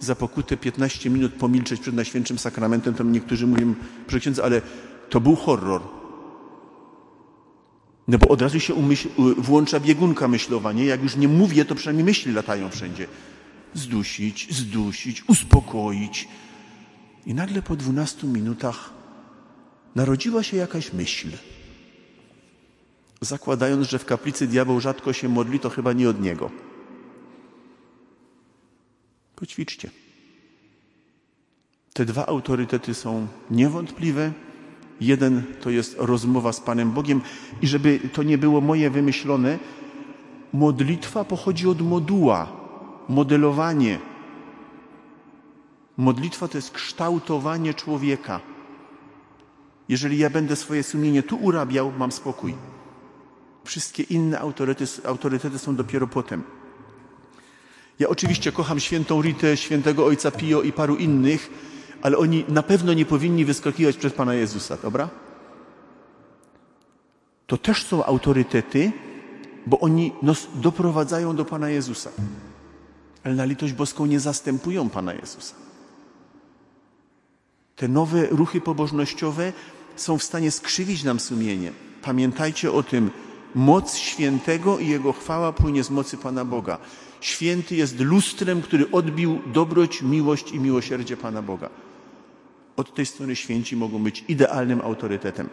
za 0.00 0.14
pokutę 0.14 0.56
15 0.56 1.10
minut 1.10 1.32
pomilczeć 1.32 1.80
przed 1.80 1.94
Najświętszym 1.94 2.38
Sakramentem, 2.38 2.94
to 2.94 3.04
niektórzy 3.04 3.46
mówią, 3.46 3.74
proszę 4.06 4.20
księdza, 4.20 4.44
ale 4.44 4.62
to 5.10 5.20
był 5.20 5.36
horror. 5.36 5.82
No 8.08 8.18
bo 8.18 8.28
od 8.28 8.42
razu 8.42 8.60
się 8.60 8.74
umyśl, 8.74 9.08
włącza 9.38 9.80
biegunka 9.80 10.28
myślowa, 10.28 10.72
nie? 10.72 10.84
Jak 10.84 11.02
już 11.02 11.16
nie 11.16 11.28
mówię, 11.28 11.64
to 11.64 11.74
przynajmniej 11.74 12.04
myśli 12.04 12.32
latają 12.32 12.70
wszędzie. 12.70 13.06
Zdusić, 13.74 14.48
zdusić, 14.50 15.28
uspokoić. 15.28 16.28
I 17.26 17.34
nagle 17.34 17.62
po 17.62 17.76
12 17.76 18.26
minutach 18.26 18.93
narodziła 19.94 20.42
się 20.42 20.56
jakaś 20.56 20.92
myśl. 20.92 21.28
Zakładając, 23.20 23.88
że 23.88 23.98
w 23.98 24.04
kaplicy 24.04 24.46
diabeł 24.46 24.80
rzadko 24.80 25.12
się 25.12 25.28
modli, 25.28 25.60
to 25.60 25.70
chyba 25.70 25.92
nie 25.92 26.08
od 26.08 26.20
niego. 26.20 26.50
Poćwiczcie. 29.36 29.90
Te 31.92 32.04
dwa 32.04 32.26
autorytety 32.26 32.94
są 32.94 33.26
niewątpliwe. 33.50 34.32
Jeden 35.00 35.42
to 35.60 35.70
jest 35.70 35.96
rozmowa 35.98 36.52
z 36.52 36.60
Panem 36.60 36.90
Bogiem 36.90 37.20
i 37.62 37.66
żeby 37.66 38.00
to 38.12 38.22
nie 38.22 38.38
było 38.38 38.60
moje 38.60 38.90
wymyślone, 38.90 39.58
modlitwa 40.52 41.24
pochodzi 41.24 41.68
od 41.68 41.80
moduła, 41.80 42.52
modelowanie. 43.08 43.98
Modlitwa 45.96 46.48
to 46.48 46.58
jest 46.58 46.70
kształtowanie 46.70 47.74
człowieka. 47.74 48.53
Jeżeli 49.88 50.18
ja 50.18 50.30
będę 50.30 50.56
swoje 50.56 50.82
sumienie 50.82 51.22
tu 51.22 51.36
urabiał, 51.36 51.92
mam 51.98 52.12
spokój. 52.12 52.54
Wszystkie 53.64 54.02
inne 54.02 54.40
autorytety, 54.40 55.06
autorytety 55.06 55.58
są 55.58 55.76
dopiero 55.76 56.06
potem. 56.06 56.42
Ja 57.98 58.08
oczywiście 58.08 58.52
kocham 58.52 58.80
świętą 58.80 59.22
Ritę, 59.22 59.56
świętego 59.56 60.06
ojca 60.06 60.30
Pio 60.30 60.62
i 60.62 60.72
paru 60.72 60.96
innych, 60.96 61.50
ale 62.02 62.18
oni 62.18 62.44
na 62.48 62.62
pewno 62.62 62.92
nie 62.92 63.06
powinni 63.06 63.44
wyskakiwać 63.44 63.96
przez 63.96 64.12
Pana 64.12 64.34
Jezusa, 64.34 64.76
dobra? 64.82 65.08
To 67.46 67.56
też 67.56 67.84
są 67.84 68.04
autorytety, 68.04 68.92
bo 69.66 69.80
oni 69.80 70.12
nas 70.22 70.48
doprowadzają 70.54 71.36
do 71.36 71.44
Pana 71.44 71.70
Jezusa. 71.70 72.10
Ale 73.24 73.34
na 73.34 73.44
litość 73.44 73.72
boską 73.72 74.06
nie 74.06 74.20
zastępują 74.20 74.90
Pana 74.90 75.14
Jezusa. 75.14 75.63
Te 77.76 77.88
nowe 77.88 78.26
ruchy 78.26 78.60
pobożnościowe 78.60 79.52
są 79.96 80.18
w 80.18 80.22
stanie 80.22 80.50
skrzywić 80.50 81.02
nam 81.04 81.20
sumienie. 81.20 81.72
Pamiętajcie 82.02 82.72
o 82.72 82.82
tym, 82.82 83.10
moc 83.54 83.96
świętego 83.96 84.78
i 84.78 84.88
jego 84.88 85.12
chwała 85.12 85.52
płynie 85.52 85.84
z 85.84 85.90
mocy 85.90 86.16
Pana 86.16 86.44
Boga. 86.44 86.78
Święty 87.20 87.76
jest 87.76 88.00
lustrem, 88.00 88.62
który 88.62 88.90
odbił 88.90 89.40
dobroć, 89.46 90.02
miłość 90.02 90.52
i 90.52 90.60
miłosierdzie 90.60 91.16
Pana 91.16 91.42
Boga. 91.42 91.70
Od 92.76 92.94
tej 92.94 93.06
strony 93.06 93.36
święci 93.36 93.76
mogą 93.76 94.02
być 94.02 94.24
idealnym 94.28 94.80
autorytetem. 94.80 95.48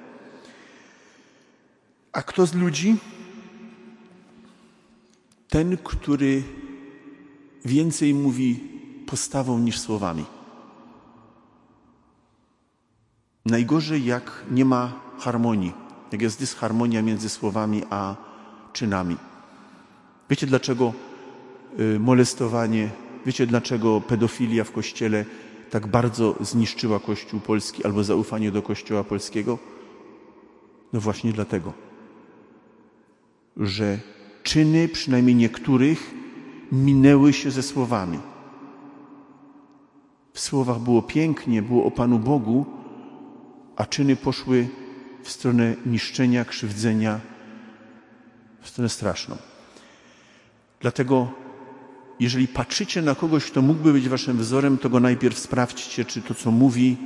A 2.12 2.22
kto 2.24 2.46
z 2.46 2.54
ludzi? 2.54 2.96
Ten, 5.50 5.78
który 5.78 6.44
więcej 7.66 8.14
mówi 8.14 8.60
postawą 9.06 9.60
niż 9.60 9.80
słowami. 9.80 10.26
Najgorzej, 13.46 14.06
jak 14.06 14.46
nie 14.52 14.66
ma 14.66 14.94
harmonii, 15.20 15.74
jak 16.12 16.22
jest 16.22 16.40
dysharmonia 16.40 17.02
między 17.02 17.30
słowami 17.30 17.84
a 17.90 18.16
czynami. 18.74 19.18
Wiecie 20.30 20.48
dlaczego 20.48 20.94
y, 21.80 22.00
molestowanie, 22.00 22.90
wiecie 23.26 23.48
dlaczego 23.48 24.02
pedofilia 24.02 24.64
w 24.64 24.72
kościele 24.72 25.26
tak 25.70 25.88
bardzo 25.88 26.36
zniszczyła 26.42 27.00
Kościół 27.00 27.40
Polski 27.40 27.84
albo 27.86 28.04
zaufanie 28.04 28.52
do 28.52 28.62
Kościoła 28.62 29.04
Polskiego? 29.04 29.58
No 30.94 31.00
właśnie 31.00 31.34
dlatego, 31.34 31.74
że 33.58 34.00
czyny, 34.44 34.88
przynajmniej 34.88 35.36
niektórych, 35.36 36.14
minęły 36.72 37.34
się 37.34 37.52
ze 37.52 37.64
słowami. 37.64 38.20
W 40.34 40.40
słowach 40.40 40.80
było 40.80 41.02
pięknie, 41.02 41.62
było 41.62 41.86
o 41.86 41.92
Panu 41.92 42.20
Bogu, 42.20 42.81
a 43.76 43.86
czyny 43.86 44.16
poszły 44.16 44.68
w 45.24 45.30
stronę 45.30 45.76
niszczenia, 45.86 46.46
krzywdzenia, 46.46 47.20
w 48.62 48.70
stronę 48.70 48.90
straszną. 48.90 49.38
Dlatego, 50.80 51.32
jeżeli 52.20 52.48
patrzycie 52.48 53.02
na 53.02 53.16
kogoś, 53.16 53.46
kto 53.46 53.62
mógłby 53.62 53.94
być 53.94 54.10
waszym 54.10 54.38
wzorem, 54.38 54.78
to 54.78 54.90
go 54.90 55.00
najpierw 55.00 55.40
sprawdźcie, 55.40 56.06
czy 56.06 56.22
to, 56.22 56.34
co 56.34 56.52
mówi, 56.52 56.98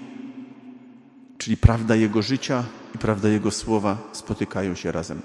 czyli 1.37 1.57
prawda 1.57 1.95
jego 1.95 2.21
życia 2.21 2.63
i 2.95 2.97
prawda 2.97 3.29
jego 3.29 3.51
słowa 3.51 4.09
spotykają 4.11 4.75
się 4.75 4.91
razem. 4.91 5.21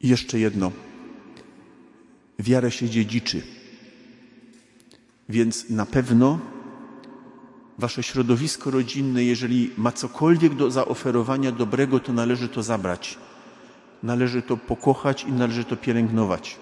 I 0.00 0.08
jeszcze 0.08 0.38
jedno. 0.38 0.72
Wiarę 2.38 2.70
się 2.70 2.88
dziedziczy. 2.88 3.42
Więc 5.28 5.70
na 5.70 5.86
pewno 5.86 6.38
wasze 7.80 8.02
środowisko 8.02 8.70
rodzinne, 8.70 9.24
jeżeli 9.24 9.70
ma 9.76 9.92
cokolwiek 9.92 10.54
do 10.54 10.70
zaoferowania 10.70 11.52
dobrego, 11.52 12.00
to 12.00 12.12
należy 12.12 12.48
to 12.48 12.62
zabrać. 12.62 13.18
Należy 14.02 14.42
to 14.42 14.56
pokochać 14.56 15.24
i 15.24 15.32
należy 15.32 15.64
to 15.64 15.76
pielęgnować. 15.76 16.56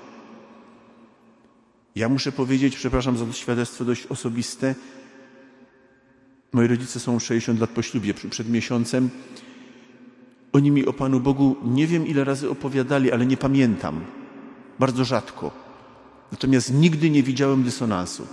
Ja 1.94 2.08
muszę 2.08 2.32
powiedzieć, 2.32 2.76
przepraszam 2.76 3.16
za 3.16 3.26
to 3.26 3.32
świadectwo 3.32 3.84
dość 3.84 4.06
osobiste. 4.06 4.74
Moi 6.52 6.66
rodzice 6.66 7.00
są 7.00 7.18
60 7.18 7.60
lat 7.60 7.70
po 7.70 7.82
ślubie, 7.82 8.14
przed 8.14 8.48
miesiącem. 8.48 9.10
Oni 10.52 10.70
mi 10.70 10.86
o 10.86 10.92
Panu 10.92 11.20
Bogu 11.20 11.56
nie 11.64 11.86
wiem 11.86 12.06
ile 12.06 12.24
razy 12.24 12.50
opowiadali, 12.50 13.12
ale 13.12 13.26
nie 13.26 13.36
pamiętam. 13.36 14.04
Bardzo 14.78 15.04
rzadko. 15.04 15.50
Natomiast 16.32 16.74
nigdy 16.74 17.10
nie 17.10 17.22
widziałem 17.22 17.62
dysonansu. 17.62 18.26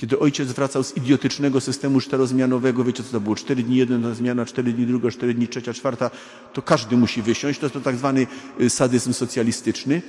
Kiedy 0.00 0.18
ojciec 0.18 0.52
wracał 0.52 0.82
z 0.82 0.96
idiotycznego 0.96 1.60
systemu 1.60 2.00
czterozmianowego, 2.00 2.84
wiecie 2.84 3.02
co 3.02 3.12
to 3.12 3.20
było, 3.20 3.36
cztery 3.36 3.62
dni 3.62 3.76
jedna 3.76 4.14
zmiana, 4.14 4.46
cztery 4.46 4.72
dni 4.72 4.86
druga, 4.86 5.10
cztery 5.10 5.34
dni 5.34 5.48
trzecia, 5.48 5.72
czwarta, 5.72 6.10
to 6.52 6.62
każdy 6.62 6.96
musi 6.96 7.22
wysiąść, 7.22 7.58
to 7.58 7.66
jest 7.66 7.74
to 7.74 7.80
tak 7.80 7.96
zwany 7.96 8.26
y, 8.60 8.70
sadyzm 8.70 9.12
socjalistyczny, 9.12 10.02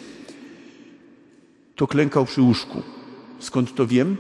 to 1.76 1.88
klękał 1.88 2.26
przy 2.26 2.42
łóżku. 2.42 2.82
Skąd 3.40 3.76
to 3.76 3.88
wiem? 3.88 4.18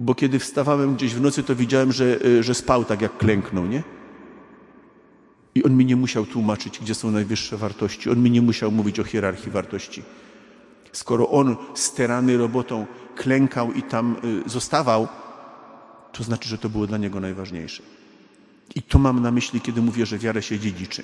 Bo 0.00 0.14
kiedy 0.14 0.38
wstawałem 0.38 0.94
gdzieś 0.94 1.14
w 1.14 1.20
nocy, 1.20 1.42
to 1.42 1.56
widziałem, 1.56 1.92
że, 1.92 2.24
y, 2.26 2.42
że 2.42 2.54
spał 2.54 2.84
tak 2.84 3.02
jak 3.02 3.18
klęknął, 3.18 3.66
nie? 3.66 3.82
I 5.54 5.64
on 5.64 5.76
mi 5.76 5.86
nie 5.86 5.96
musiał 5.96 6.26
tłumaczyć, 6.26 6.78
gdzie 6.78 6.94
są 6.94 7.10
najwyższe 7.10 7.56
wartości. 7.56 8.10
On 8.10 8.22
mi 8.22 8.30
nie 8.30 8.42
musiał 8.42 8.72
mówić 8.72 9.00
o 9.00 9.04
hierarchii 9.04 9.52
wartości. 9.52 10.02
Skoro 10.92 11.30
on 11.30 11.56
sterany 11.74 12.36
robotą 12.36 12.86
klękał 13.18 13.72
i 13.72 13.82
tam 13.82 14.16
y, 14.46 14.50
zostawał, 14.50 15.08
to 16.12 16.24
znaczy, 16.24 16.48
że 16.48 16.58
to 16.58 16.68
było 16.68 16.86
dla 16.86 16.98
niego 16.98 17.20
najważniejsze. 17.20 17.82
I 18.74 18.82
to 18.82 18.98
mam 18.98 19.22
na 19.22 19.30
myśli, 19.30 19.60
kiedy 19.60 19.82
mówię, 19.82 20.06
że 20.06 20.18
wiarę 20.18 20.42
się 20.42 20.58
dziedziczy. 20.58 21.02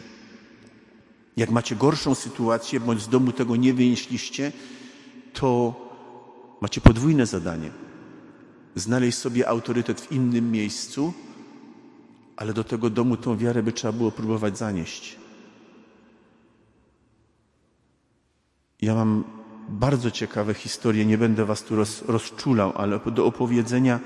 Jak 1.36 1.50
macie 1.50 1.76
gorszą 1.76 2.14
sytuację, 2.14 2.80
bądź 2.80 3.02
z 3.02 3.08
domu 3.08 3.32
tego 3.32 3.56
nie 3.56 3.74
wynieśliście, 3.74 4.52
to 5.32 5.74
macie 6.60 6.80
podwójne 6.80 7.26
zadanie. 7.26 7.70
Znaleźć 8.74 9.18
sobie 9.18 9.48
autorytet 9.48 10.00
w 10.00 10.12
innym 10.12 10.50
miejscu, 10.50 11.12
ale 12.36 12.52
do 12.52 12.64
tego 12.64 12.90
domu 12.90 13.16
tą 13.16 13.36
wiarę 13.36 13.62
by 13.62 13.72
trzeba 13.72 13.92
było 13.92 14.10
próbować 14.10 14.58
zanieść. 14.58 15.16
Ja 18.82 18.94
mam 18.94 19.24
bardzo 19.68 20.10
ciekawe 20.10 20.54
historie, 20.54 21.06
nie 21.06 21.18
będę 21.18 21.44
was 21.44 21.62
tu 21.62 21.76
roz, 21.76 22.02
rozczulał, 22.02 22.72
ale 22.76 23.00
do 23.06 23.26
opowiedzenia 23.26 24.00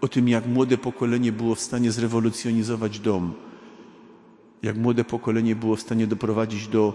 o 0.00 0.08
tym, 0.08 0.28
jak 0.28 0.46
młode 0.46 0.78
pokolenie 0.78 1.32
było 1.32 1.54
w 1.54 1.60
stanie 1.60 1.92
zrewolucjonizować 1.92 2.98
dom, 2.98 3.32
jak 4.62 4.76
młode 4.76 5.04
pokolenie 5.04 5.56
było 5.56 5.76
w 5.76 5.80
stanie 5.80 6.06
doprowadzić 6.06 6.68
do 6.68 6.94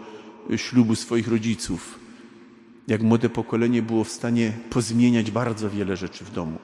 ślubu 0.55 0.95
swoich 0.95 1.27
rodziców, 1.27 1.99
jak 2.87 3.01
młode 3.01 3.29
pokolenie 3.29 3.81
było 3.81 4.03
w 4.03 4.09
stanie 4.09 4.53
pozmieniać 4.69 5.31
bardzo 5.31 5.69
wiele 5.69 5.97
rzeczy 5.97 6.25
w 6.25 6.31
domu. 6.31 6.59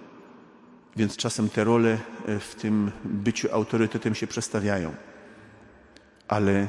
Więc 0.95 1.17
czasem 1.17 1.49
te 1.49 1.63
role 1.63 1.97
e, 2.25 2.39
w 2.39 2.55
tym 2.55 2.91
byciu 3.03 3.47
autorytetem 3.51 4.15
się 4.15 4.27
przestawiają. 4.27 4.95
Ale 6.27 6.67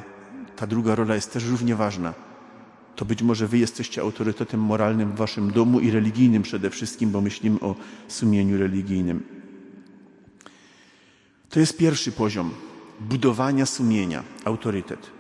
ta 0.57 0.67
druga 0.67 0.95
rola 0.95 1.15
jest 1.15 1.33
też 1.33 1.45
równie 1.45 1.77
ważna. 1.77 2.15
To 2.97 3.05
być 3.05 3.23
może 3.23 3.49
wy 3.49 3.59
jesteście 3.59 4.01
autorytetem 4.01 4.61
moralnym 4.61 5.13
w 5.13 5.17
waszym 5.17 5.53
domu 5.53 5.81
i 5.81 5.91
religijnym 5.91 6.43
przede 6.43 6.71
wszystkim, 6.71 7.11
bo 7.11 7.21
myślimy 7.21 7.61
o 7.61 7.75
sumieniu 8.09 8.59
religijnym. 8.59 9.23
To 11.51 11.61
jest 11.61 11.77
pierwszy 11.77 12.13
poziom 12.13 12.51
budowania 13.01 13.67
sumienia, 13.67 14.25
autorytet. 14.45 15.11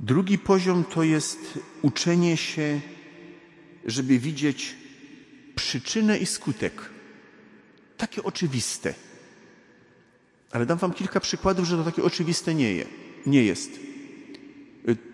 Drugi 0.00 0.38
poziom 0.38 0.84
to 0.84 1.02
jest 1.02 1.58
uczenie 1.82 2.36
się, 2.36 2.80
żeby 3.86 4.18
widzieć 4.18 4.76
przyczynę 5.54 6.18
i 6.18 6.26
skutek 6.26 6.90
takie 7.96 8.22
oczywiste. 8.22 8.94
Ale 10.52 10.66
dam 10.66 10.78
Wam 10.78 10.92
kilka 10.92 11.20
przykładów, 11.20 11.66
że 11.66 11.76
to 11.76 11.84
takie 11.84 12.02
oczywiste 12.02 12.54
nie, 12.54 12.72
je, 12.72 12.86
nie 13.26 13.44
jest. 13.44 13.89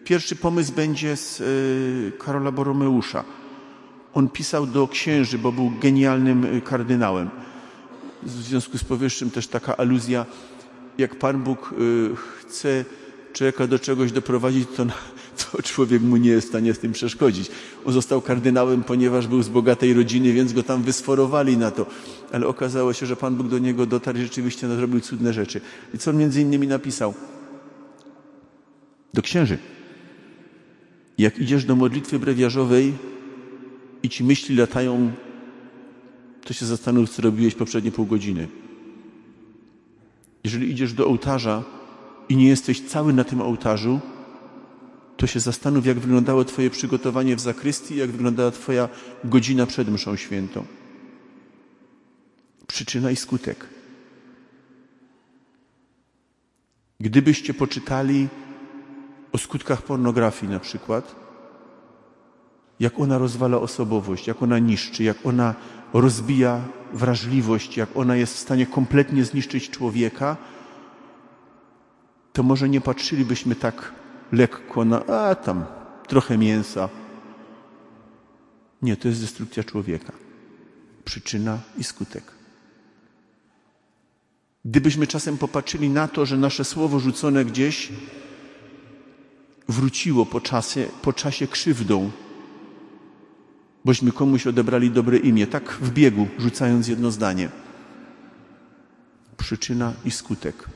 Pierwszy 0.04 0.36
pomysł 0.36 0.72
będzie 0.72 1.16
z 1.16 1.40
y, 1.40 2.12
Karola 2.18 2.52
Boromeusza. 2.52 3.24
On 4.14 4.28
pisał 4.28 4.66
do 4.66 4.88
księży, 4.88 5.38
bo 5.38 5.52
był 5.52 5.72
genialnym 5.80 6.44
y, 6.44 6.60
kardynałem. 6.60 7.30
W 8.22 8.30
związku 8.30 8.78
z 8.78 8.84
powyższym 8.84 9.30
też 9.30 9.46
taka 9.46 9.76
aluzja, 9.76 10.26
jak 10.98 11.18
Pan 11.18 11.42
Bóg 11.42 11.74
y, 11.78 12.10
chce 12.16 12.84
człowieka 13.32 13.66
do 13.66 13.78
czegoś 13.78 14.12
doprowadzić, 14.12 14.68
to, 14.76 14.86
to 15.52 15.62
człowiek 15.62 16.02
mu 16.02 16.16
nie 16.16 16.30
jest 16.30 16.46
w 16.46 16.50
stanie 16.50 16.74
z 16.74 16.78
tym 16.78 16.92
przeszkodzić. 16.92 17.50
On 17.84 17.92
został 17.92 18.20
kardynałem, 18.20 18.84
ponieważ 18.84 19.26
był 19.26 19.42
z 19.42 19.48
bogatej 19.48 19.94
rodziny, 19.94 20.32
więc 20.32 20.52
go 20.52 20.62
tam 20.62 20.82
wysforowali 20.82 21.56
na 21.56 21.70
to. 21.70 21.86
Ale 22.32 22.46
okazało 22.46 22.92
się, 22.92 23.06
że 23.06 23.16
Pan 23.16 23.36
Bóg 23.36 23.48
do 23.48 23.58
niego 23.58 23.86
dotarł 23.86 24.18
i 24.18 24.22
rzeczywiście 24.22 24.68
zrobił 24.68 25.00
cudne 25.00 25.32
rzeczy. 25.32 25.60
I 25.94 25.98
co 25.98 26.10
on 26.10 26.16
między 26.16 26.40
innymi 26.40 26.66
napisał? 26.66 27.14
Do 29.16 29.22
księży. 29.22 29.58
Jak 31.18 31.38
idziesz 31.38 31.64
do 31.64 31.76
modlitwy 31.76 32.18
brewiarzowej 32.18 32.92
i 34.02 34.08
ci 34.08 34.24
myśli 34.24 34.56
latają, 34.56 35.12
to 36.44 36.54
się 36.54 36.66
zastanów, 36.66 37.10
co 37.10 37.22
robiłeś 37.22 37.54
poprzednie 37.54 37.92
pół 37.92 38.06
godziny. 38.06 38.48
Jeżeli 40.44 40.70
idziesz 40.70 40.92
do 40.92 41.06
ołtarza 41.06 41.64
i 42.28 42.36
nie 42.36 42.48
jesteś 42.48 42.80
cały 42.80 43.12
na 43.12 43.24
tym 43.24 43.40
ołtarzu, 43.40 44.00
to 45.16 45.26
się 45.26 45.40
zastanów, 45.40 45.86
jak 45.86 45.98
wyglądało 45.98 46.44
Twoje 46.44 46.70
przygotowanie 46.70 47.36
w 47.36 47.40
zakrystii, 47.40 47.96
jak 47.96 48.10
wyglądała 48.10 48.50
Twoja 48.50 48.88
godzina 49.24 49.66
przed 49.66 49.88
mszą 49.88 50.16
świętą. 50.16 50.64
Przyczyna 52.66 53.10
i 53.10 53.16
skutek. 53.16 53.66
Gdybyście 57.00 57.54
poczytali 57.54 58.28
o 59.32 59.38
skutkach 59.38 59.82
pornografii 59.82 60.52
na 60.52 60.60
przykład, 60.60 61.14
jak 62.80 63.00
ona 63.00 63.18
rozwala 63.18 63.58
osobowość, 63.58 64.26
jak 64.26 64.42
ona 64.42 64.58
niszczy, 64.58 65.04
jak 65.04 65.26
ona 65.26 65.54
rozbija 65.92 66.60
wrażliwość, 66.92 67.76
jak 67.76 67.96
ona 67.96 68.16
jest 68.16 68.34
w 68.34 68.38
stanie 68.38 68.66
kompletnie 68.66 69.24
zniszczyć 69.24 69.70
człowieka, 69.70 70.36
to 72.32 72.42
może 72.42 72.68
nie 72.68 72.80
patrzylibyśmy 72.80 73.54
tak 73.54 73.92
lekko 74.32 74.84
na, 74.84 75.06
a 75.06 75.34
tam, 75.34 75.64
trochę 76.08 76.38
mięsa. 76.38 76.88
Nie, 78.82 78.96
to 78.96 79.08
jest 79.08 79.20
destrukcja 79.20 79.64
człowieka. 79.64 80.12
Przyczyna 81.04 81.58
i 81.78 81.84
skutek. 81.84 82.24
Gdybyśmy 84.64 85.06
czasem 85.06 85.38
popatrzyli 85.38 85.90
na 85.90 86.08
to, 86.08 86.26
że 86.26 86.36
nasze 86.36 86.64
słowo 86.64 87.00
rzucone 87.00 87.44
gdzieś 87.44 87.92
wróciło 89.68 90.26
po 90.26 90.40
czasie, 90.40 90.88
po 91.02 91.12
czasie 91.12 91.46
krzywdą, 91.46 92.10
bośmy 93.84 94.12
komuś 94.12 94.46
odebrali 94.46 94.90
dobre 94.90 95.18
imię, 95.18 95.46
tak 95.46 95.72
w 95.72 95.90
biegu, 95.90 96.28
rzucając 96.38 96.88
jedno 96.88 97.10
zdanie. 97.10 97.48
Przyczyna 99.36 99.92
i 100.04 100.10
skutek. 100.10 100.68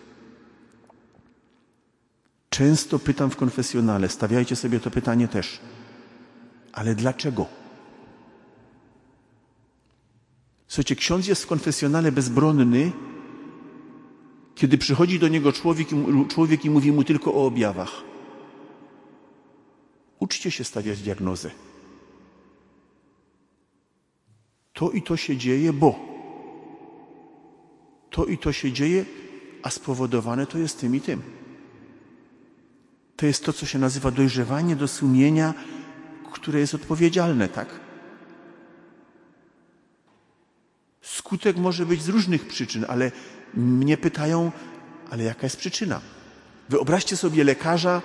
Często 2.50 2.98
pytam 2.98 3.30
w 3.30 3.36
konfesjonale, 3.36 4.08
stawiajcie 4.08 4.56
sobie 4.56 4.80
to 4.80 4.90
pytanie 4.90 5.28
też. 5.28 5.60
Ale 6.72 6.94
dlaczego? 6.94 7.46
Słuchajcie, 10.68 10.96
ksiądz 10.96 11.26
jest 11.26 11.42
w 11.42 11.46
konfesjonale 11.46 12.12
bezbronny, 12.12 12.92
kiedy 14.54 14.78
przychodzi 14.78 15.18
do 15.18 15.28
niego 15.28 15.52
człowiek, 15.52 15.88
człowiek 16.28 16.64
i 16.64 16.70
mówi 16.70 16.92
mu 16.92 17.04
tylko 17.04 17.34
o 17.34 17.46
objawach. 17.46 18.09
Uczcie 20.20 20.50
się 20.50 20.64
stawiać 20.64 21.02
diagnozę. 21.02 21.50
To 24.72 24.90
i 24.90 25.02
to 25.02 25.16
się 25.16 25.36
dzieje, 25.36 25.72
bo. 25.72 25.98
To 28.10 28.24
i 28.24 28.38
to 28.38 28.52
się 28.52 28.72
dzieje, 28.72 29.04
a 29.62 29.70
spowodowane 29.70 30.46
to 30.46 30.58
jest 30.58 30.80
tym 30.80 30.96
i 30.96 31.00
tym. 31.00 31.22
To 33.16 33.26
jest 33.26 33.44
to, 33.44 33.52
co 33.52 33.66
się 33.66 33.78
nazywa 33.78 34.10
dojrzewanie 34.10 34.76
do 34.76 34.88
sumienia, 34.88 35.54
które 36.32 36.60
jest 36.60 36.74
odpowiedzialne, 36.74 37.48
tak? 37.48 37.80
Skutek 41.00 41.56
może 41.56 41.86
być 41.86 42.02
z 42.02 42.08
różnych 42.08 42.48
przyczyn, 42.48 42.84
ale 42.88 43.12
mnie 43.54 43.96
pytają, 43.96 44.52
ale 45.10 45.24
jaka 45.24 45.46
jest 45.46 45.56
przyczyna? 45.56 46.00
Wyobraźcie 46.68 47.16
sobie 47.16 47.44
lekarza, 47.44 48.02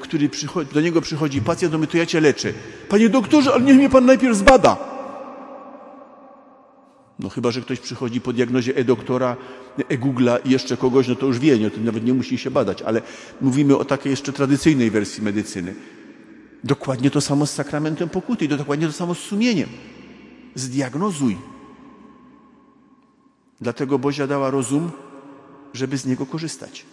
który 0.00 0.28
przychodzi, 0.28 0.74
do 0.74 0.80
niego 0.80 1.00
przychodzi 1.00 1.42
pacjent, 1.42 1.74
my 1.74 1.86
to 1.86 1.96
ja 1.96 2.06
cię 2.06 2.20
leczę. 2.20 2.52
Panie 2.88 3.08
doktorze, 3.08 3.54
ale 3.54 3.64
niech 3.64 3.76
mnie 3.76 3.90
pan 3.90 4.06
najpierw 4.06 4.36
zbada. 4.36 4.76
No 7.18 7.28
chyba, 7.28 7.50
że 7.50 7.60
ktoś 7.60 7.80
przychodzi 7.80 8.20
po 8.20 8.32
diagnozie 8.32 8.76
e-doktora, 8.76 9.36
e-googla 9.88 10.38
i 10.38 10.50
jeszcze 10.50 10.76
kogoś, 10.76 11.08
no 11.08 11.14
to 11.14 11.26
już 11.26 11.38
wie, 11.38 11.58
nie, 11.58 11.70
to 11.70 11.80
nawet 11.80 12.04
nie 12.04 12.14
musi 12.14 12.38
się 12.38 12.50
badać, 12.50 12.82
ale 12.82 13.02
mówimy 13.40 13.76
o 13.76 13.84
takiej 13.84 14.10
jeszcze 14.10 14.32
tradycyjnej 14.32 14.90
wersji 14.90 15.22
medycyny. 15.22 15.74
Dokładnie 16.64 17.10
to 17.10 17.20
samo 17.20 17.46
z 17.46 17.50
sakramentem 17.50 18.08
pokuty 18.08 18.44
i 18.44 18.48
dokładnie 18.48 18.86
to 18.86 18.92
samo 18.92 19.14
z 19.14 19.18
sumieniem. 19.18 19.68
Zdiagnozuj. 20.54 21.36
Dlatego 23.60 23.98
Bozia 23.98 24.26
dała 24.26 24.50
rozum, 24.50 24.90
żeby 25.74 25.98
z 25.98 26.06
niego 26.06 26.26
korzystać. 26.26 26.84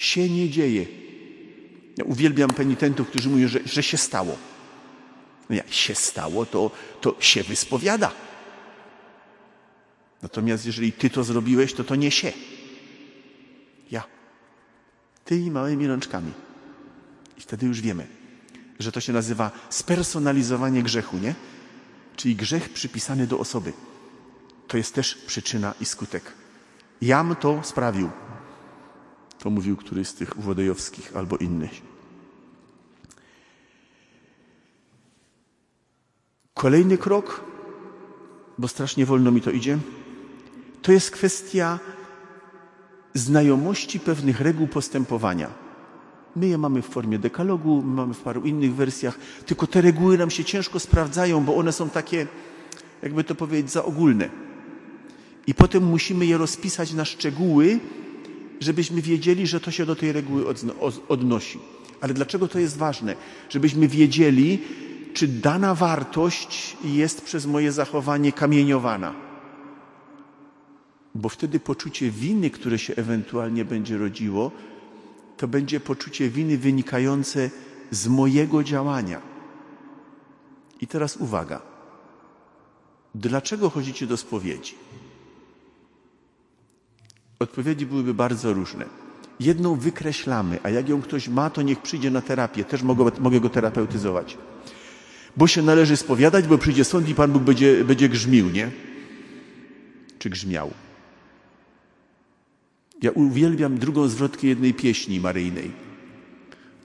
Się 0.00 0.28
nie 0.28 0.50
dzieje. 0.50 0.86
Ja 1.96 2.04
uwielbiam 2.04 2.50
penitentów, 2.50 3.08
którzy 3.08 3.28
mówią, 3.28 3.48
że, 3.48 3.60
że 3.64 3.82
się 3.82 3.96
stało. 3.96 4.38
No 5.50 5.56
jak 5.56 5.72
się 5.72 5.94
stało, 5.94 6.46
to, 6.46 6.70
to 7.00 7.16
się 7.20 7.42
wyspowiada. 7.42 8.12
Natomiast 10.22 10.66
jeżeli 10.66 10.92
ty 10.92 11.10
to 11.10 11.24
zrobiłeś, 11.24 11.74
to 11.74 11.84
to 11.84 11.96
nie 11.96 12.10
się. 12.10 12.32
Ja. 13.90 14.04
Ty 15.24 15.36
i 15.36 15.50
małymi 15.50 15.86
rączkami. 15.86 16.32
I 17.38 17.40
wtedy 17.40 17.66
już 17.66 17.80
wiemy, 17.80 18.06
że 18.78 18.92
to 18.92 19.00
się 19.00 19.12
nazywa 19.12 19.50
spersonalizowanie 19.70 20.82
grzechu, 20.82 21.18
nie? 21.18 21.34
Czyli 22.16 22.36
grzech 22.36 22.68
przypisany 22.68 23.26
do 23.26 23.38
osoby. 23.38 23.72
To 24.68 24.76
jest 24.76 24.94
też 24.94 25.14
przyczyna 25.14 25.74
i 25.80 25.84
skutek. 25.84 26.32
Jam 27.00 27.36
to 27.36 27.60
sprawił. 27.62 28.10
To 29.40 29.50
mówił 29.50 29.76
któryś 29.76 30.08
z 30.08 30.14
tych 30.14 30.38
uwodejowskich 30.38 31.16
albo 31.16 31.36
innych. 31.36 31.70
Kolejny 36.54 36.98
krok, 36.98 37.44
bo 38.58 38.68
strasznie 38.68 39.06
wolno 39.06 39.30
mi 39.30 39.40
to 39.40 39.50
idzie, 39.50 39.78
to 40.82 40.92
jest 40.92 41.10
kwestia 41.10 41.78
znajomości 43.14 44.00
pewnych 44.00 44.40
reguł 44.40 44.66
postępowania. 44.66 45.48
My 46.36 46.46
je 46.46 46.58
mamy 46.58 46.82
w 46.82 46.88
formie 46.88 47.18
dekalogu, 47.18 47.82
my 47.82 47.94
mamy 47.94 48.14
w 48.14 48.20
paru 48.20 48.40
innych 48.40 48.74
wersjach, 48.74 49.18
tylko 49.46 49.66
te 49.66 49.80
reguły 49.80 50.18
nam 50.18 50.30
się 50.30 50.44
ciężko 50.44 50.80
sprawdzają, 50.80 51.44
bo 51.44 51.56
one 51.56 51.72
są 51.72 51.90
takie, 51.90 52.26
jakby 53.02 53.24
to 53.24 53.34
powiedzieć, 53.34 53.70
za 53.70 53.84
ogólne. 53.84 54.28
I 55.46 55.54
potem 55.54 55.84
musimy 55.84 56.26
je 56.26 56.38
rozpisać 56.38 56.92
na 56.92 57.04
szczegóły, 57.04 57.80
żebyśmy 58.60 59.02
wiedzieli, 59.02 59.46
że 59.46 59.60
to 59.60 59.70
się 59.70 59.86
do 59.86 59.96
tej 59.96 60.12
reguły 60.12 60.44
odnosi. 61.08 61.58
Ale 62.00 62.14
dlaczego 62.14 62.48
to 62.48 62.58
jest 62.58 62.76
ważne? 62.76 63.16
Żebyśmy 63.48 63.88
wiedzieli, 63.88 64.58
czy 65.14 65.28
dana 65.28 65.74
wartość 65.74 66.76
jest 66.84 67.22
przez 67.22 67.46
moje 67.46 67.72
zachowanie 67.72 68.32
kamieniowana. 68.32 69.14
Bo 71.14 71.28
wtedy 71.28 71.60
poczucie 71.60 72.10
winy, 72.10 72.50
które 72.50 72.78
się 72.78 72.94
ewentualnie 72.96 73.64
będzie 73.64 73.98
rodziło, 73.98 74.50
to 75.36 75.48
będzie 75.48 75.80
poczucie 75.80 76.30
winy 76.30 76.58
wynikające 76.58 77.50
z 77.90 78.08
mojego 78.08 78.64
działania. 78.64 79.20
I 80.80 80.86
teraz 80.86 81.16
uwaga. 81.16 81.62
Dlaczego 83.14 83.70
chodzicie 83.70 84.06
do 84.06 84.16
spowiedzi? 84.16 84.74
Odpowiedzi 87.40 87.86
byłyby 87.86 88.14
bardzo 88.14 88.52
różne. 88.52 88.84
Jedną 89.40 89.76
wykreślamy, 89.76 90.58
a 90.62 90.70
jak 90.70 90.88
ją 90.88 91.02
ktoś 91.02 91.28
ma, 91.28 91.50
to 91.50 91.62
niech 91.62 91.82
przyjdzie 91.82 92.10
na 92.10 92.20
terapię. 92.20 92.64
Też 92.64 92.82
mogę, 92.82 93.10
mogę 93.20 93.40
go 93.40 93.48
terapeutyzować. 93.48 94.38
Bo 95.36 95.46
się 95.46 95.62
należy 95.62 95.96
spowiadać, 95.96 96.46
bo 96.46 96.58
przyjdzie 96.58 96.84
sąd 96.84 97.08
i 97.08 97.14
Pan 97.14 97.32
Bóg 97.32 97.42
będzie, 97.42 97.84
będzie 97.84 98.08
grzmił, 98.08 98.50
nie? 98.50 98.70
Czy 100.18 100.30
grzmiał? 100.30 100.70
Ja 103.02 103.10
uwielbiam 103.10 103.78
drugą 103.78 104.08
zwrotkę 104.08 104.46
jednej 104.46 104.74
pieśni 104.74 105.20
maryjnej. 105.20 105.70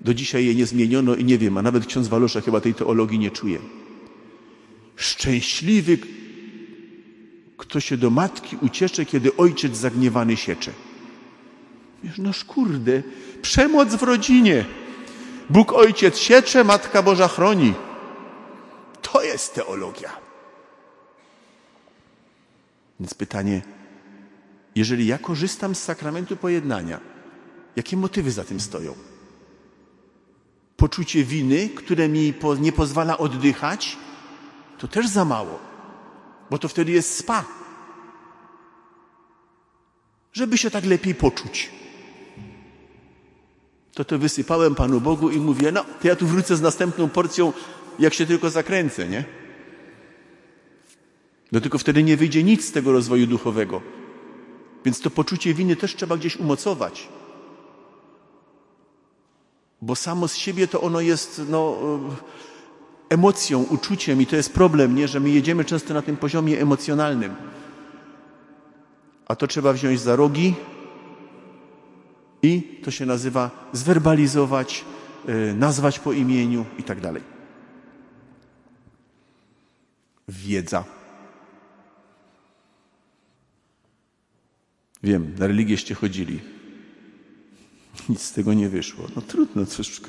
Do 0.02 0.14
dzisiaj 0.14 0.46
jej 0.46 0.56
nie 0.56 0.66
zmieniono 0.66 1.16
i 1.16 1.26
nie 1.26 1.38
wiem, 1.38 1.58
a 1.58 1.62
nawet 1.62 1.86
ksiądz 1.86 2.08
Walosza 2.08 2.42
chyba 2.42 2.62
tej 2.62 2.74
teologii 2.74 3.20
nie 3.20 3.32
czuje. 3.32 3.60
Szczęśliwy, 4.96 5.98
kto 7.58 7.80
się 7.80 7.98
do 7.98 8.10
matki 8.10 8.58
uciecze, 8.62 9.06
kiedy 9.06 9.38
ojciec 9.38 9.78
zagniewany 9.78 10.38
siecze. 10.38 10.72
Wiesz, 12.04 12.18
no 12.18 12.32
kurde, 12.48 13.04
przemoc 13.42 13.96
w 13.96 14.04
rodzinie. 14.04 14.66
Bóg 15.50 15.74
ojciec 15.74 16.18
siecze, 16.18 16.64
Matka 16.64 17.02
Boża 17.02 17.28
chroni. 17.28 17.74
To 19.02 19.24
jest 19.24 19.54
teologia. 19.54 20.12
Więc 23.00 23.14
pytanie, 23.14 23.62
jeżeli 24.76 25.08
ja 25.08 25.18
korzystam 25.18 25.76
z 25.76 25.84
sakramentu 25.84 26.38
pojednania, 26.38 27.00
jakie 27.76 27.98
motywy 27.98 28.32
za 28.32 28.44
tym 28.44 28.60
stoją? 28.60 28.96
Poczucie 30.78 31.24
winy, 31.24 31.70
które 31.70 32.10
mi 32.10 32.34
nie 32.60 32.72
pozwala 32.72 33.18
oddychać, 33.18 33.98
to 34.78 34.88
też 34.88 35.08
za 35.08 35.26
mało, 35.26 35.60
bo 36.50 36.58
to 36.58 36.68
wtedy 36.68 36.92
jest 36.92 37.18
spa. 37.18 37.46
Żeby 40.34 40.58
się 40.58 40.72
tak 40.72 40.86
lepiej 40.86 41.16
poczuć. 41.16 41.72
To 43.94 44.06
to 44.06 44.20
wysypałem 44.20 44.76
Panu 44.76 45.02
Bogu 45.02 45.30
i 45.30 45.40
mówię, 45.40 45.72
no 45.72 45.86
to 46.02 46.08
ja 46.08 46.16
tu 46.16 46.28
wrócę 46.28 46.56
z 46.56 46.62
następną 46.62 47.10
porcją, 47.10 47.54
jak 48.00 48.14
się 48.14 48.26
tylko 48.26 48.50
zakręcę, 48.50 49.08
nie? 49.08 49.24
No 51.52 51.62
tylko 51.62 51.78
wtedy 51.78 52.04
nie 52.04 52.18
wyjdzie 52.18 52.44
nic 52.44 52.66
z 52.66 52.72
tego 52.72 52.92
rozwoju 52.92 53.28
duchowego. 53.28 53.82
Więc 54.86 55.02
to 55.02 55.10
poczucie 55.10 55.54
winy 55.54 55.76
też 55.76 55.96
trzeba 55.96 56.18
gdzieś 56.18 56.36
umocować. 56.36 57.08
Bo 59.82 59.96
samo 59.96 60.28
z 60.28 60.36
siebie 60.36 60.68
to 60.68 60.82
ono 60.82 61.02
jest 61.02 61.42
no, 61.50 61.78
emocją, 63.16 63.64
uczuciem 63.64 64.22
i 64.22 64.26
to 64.26 64.36
jest 64.36 64.54
problem, 64.54 64.96
nie? 64.96 65.08
że 65.08 65.20
my 65.20 65.30
jedziemy 65.30 65.66
często 65.66 65.94
na 65.94 66.02
tym 66.02 66.18
poziomie 66.18 66.62
emocjonalnym. 66.62 67.36
A 69.28 69.36
to 69.36 69.48
trzeba 69.48 69.74
wziąć 69.74 70.00
za 70.00 70.16
rogi 70.16 70.56
i 72.44 72.80
to 72.84 72.92
się 72.92 73.06
nazywa 73.06 73.70
zwerbalizować, 73.74 74.86
yy, 75.28 75.54
nazwać 75.54 76.00
po 76.00 76.14
imieniu 76.14 76.66
i 76.80 76.84
tak 76.84 77.02
dalej. 77.02 77.24
Wiedza. 80.28 80.84
Wiem, 85.04 85.36
na 85.40 85.48
religieście 85.48 85.96
chodzili. 85.96 86.40
Nic 88.10 88.22
z 88.22 88.32
tego 88.32 88.54
nie 88.54 88.70
wyszło. 88.70 89.08
No 89.16 89.22
trudno, 89.22 89.66
cóż, 89.66 90.02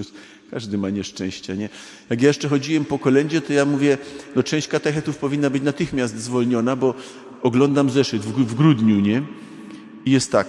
każdy 0.50 0.78
ma 0.78 0.90
nieszczęście, 0.90 1.56
nie? 1.56 1.68
Jak 2.10 2.22
ja 2.22 2.28
jeszcze 2.28 2.48
chodziłem 2.48 2.84
po 2.84 2.98
kolędzie, 2.98 3.40
to 3.40 3.52
ja 3.52 3.64
mówię, 3.64 3.98
no 4.36 4.42
część 4.42 4.68
katechetów 4.68 5.16
powinna 5.16 5.50
być 5.50 5.62
natychmiast 5.62 6.18
zwolniona, 6.18 6.76
bo 6.76 6.94
oglądam 7.42 7.90
zeszyt 7.90 8.22
w, 8.22 8.32
w 8.32 8.54
grudniu, 8.54 9.00
nie? 9.00 9.22
I 10.04 10.10
jest 10.10 10.32
tak, 10.32 10.48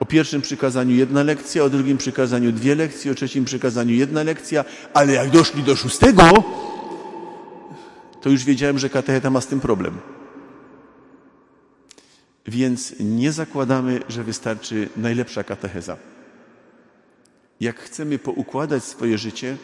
o 0.00 0.04
pierwszym 0.04 0.42
przykazaniu 0.42 0.96
jedna 0.96 1.22
lekcja, 1.22 1.64
o 1.64 1.70
drugim 1.70 1.98
przykazaniu 1.98 2.52
dwie 2.52 2.74
lekcje, 2.74 3.12
o 3.12 3.14
trzecim 3.14 3.44
przykazaniu 3.44 3.94
jedna 3.94 4.22
lekcja, 4.22 4.64
ale 4.94 5.12
jak 5.12 5.30
doszli 5.30 5.62
do 5.62 5.76
szóstego, 5.76 6.44
to 8.20 8.30
już 8.30 8.44
wiedziałem, 8.44 8.78
że 8.78 8.88
katecheta 8.88 9.30
ma 9.30 9.40
z 9.40 9.46
tym 9.46 9.60
problem. 9.60 9.98
Więc 12.46 12.94
nie 13.00 13.32
zakładamy, 13.32 14.00
że 14.08 14.24
wystarczy 14.24 14.88
najlepsza 14.96 15.44
katecheza. 15.44 15.96
Jak 17.60 17.80
chcemy 17.80 18.18
poukładać 18.18 18.84
swoje 18.84 19.18
życie, 19.18 19.56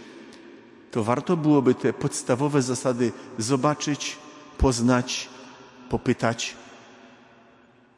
to 0.90 1.04
warto 1.04 1.36
byłoby 1.36 1.74
te 1.74 1.92
podstawowe 1.92 2.62
zasady 2.62 3.12
zobaczyć, 3.38 4.16
poznać, 4.58 5.28
popytać. 5.88 6.56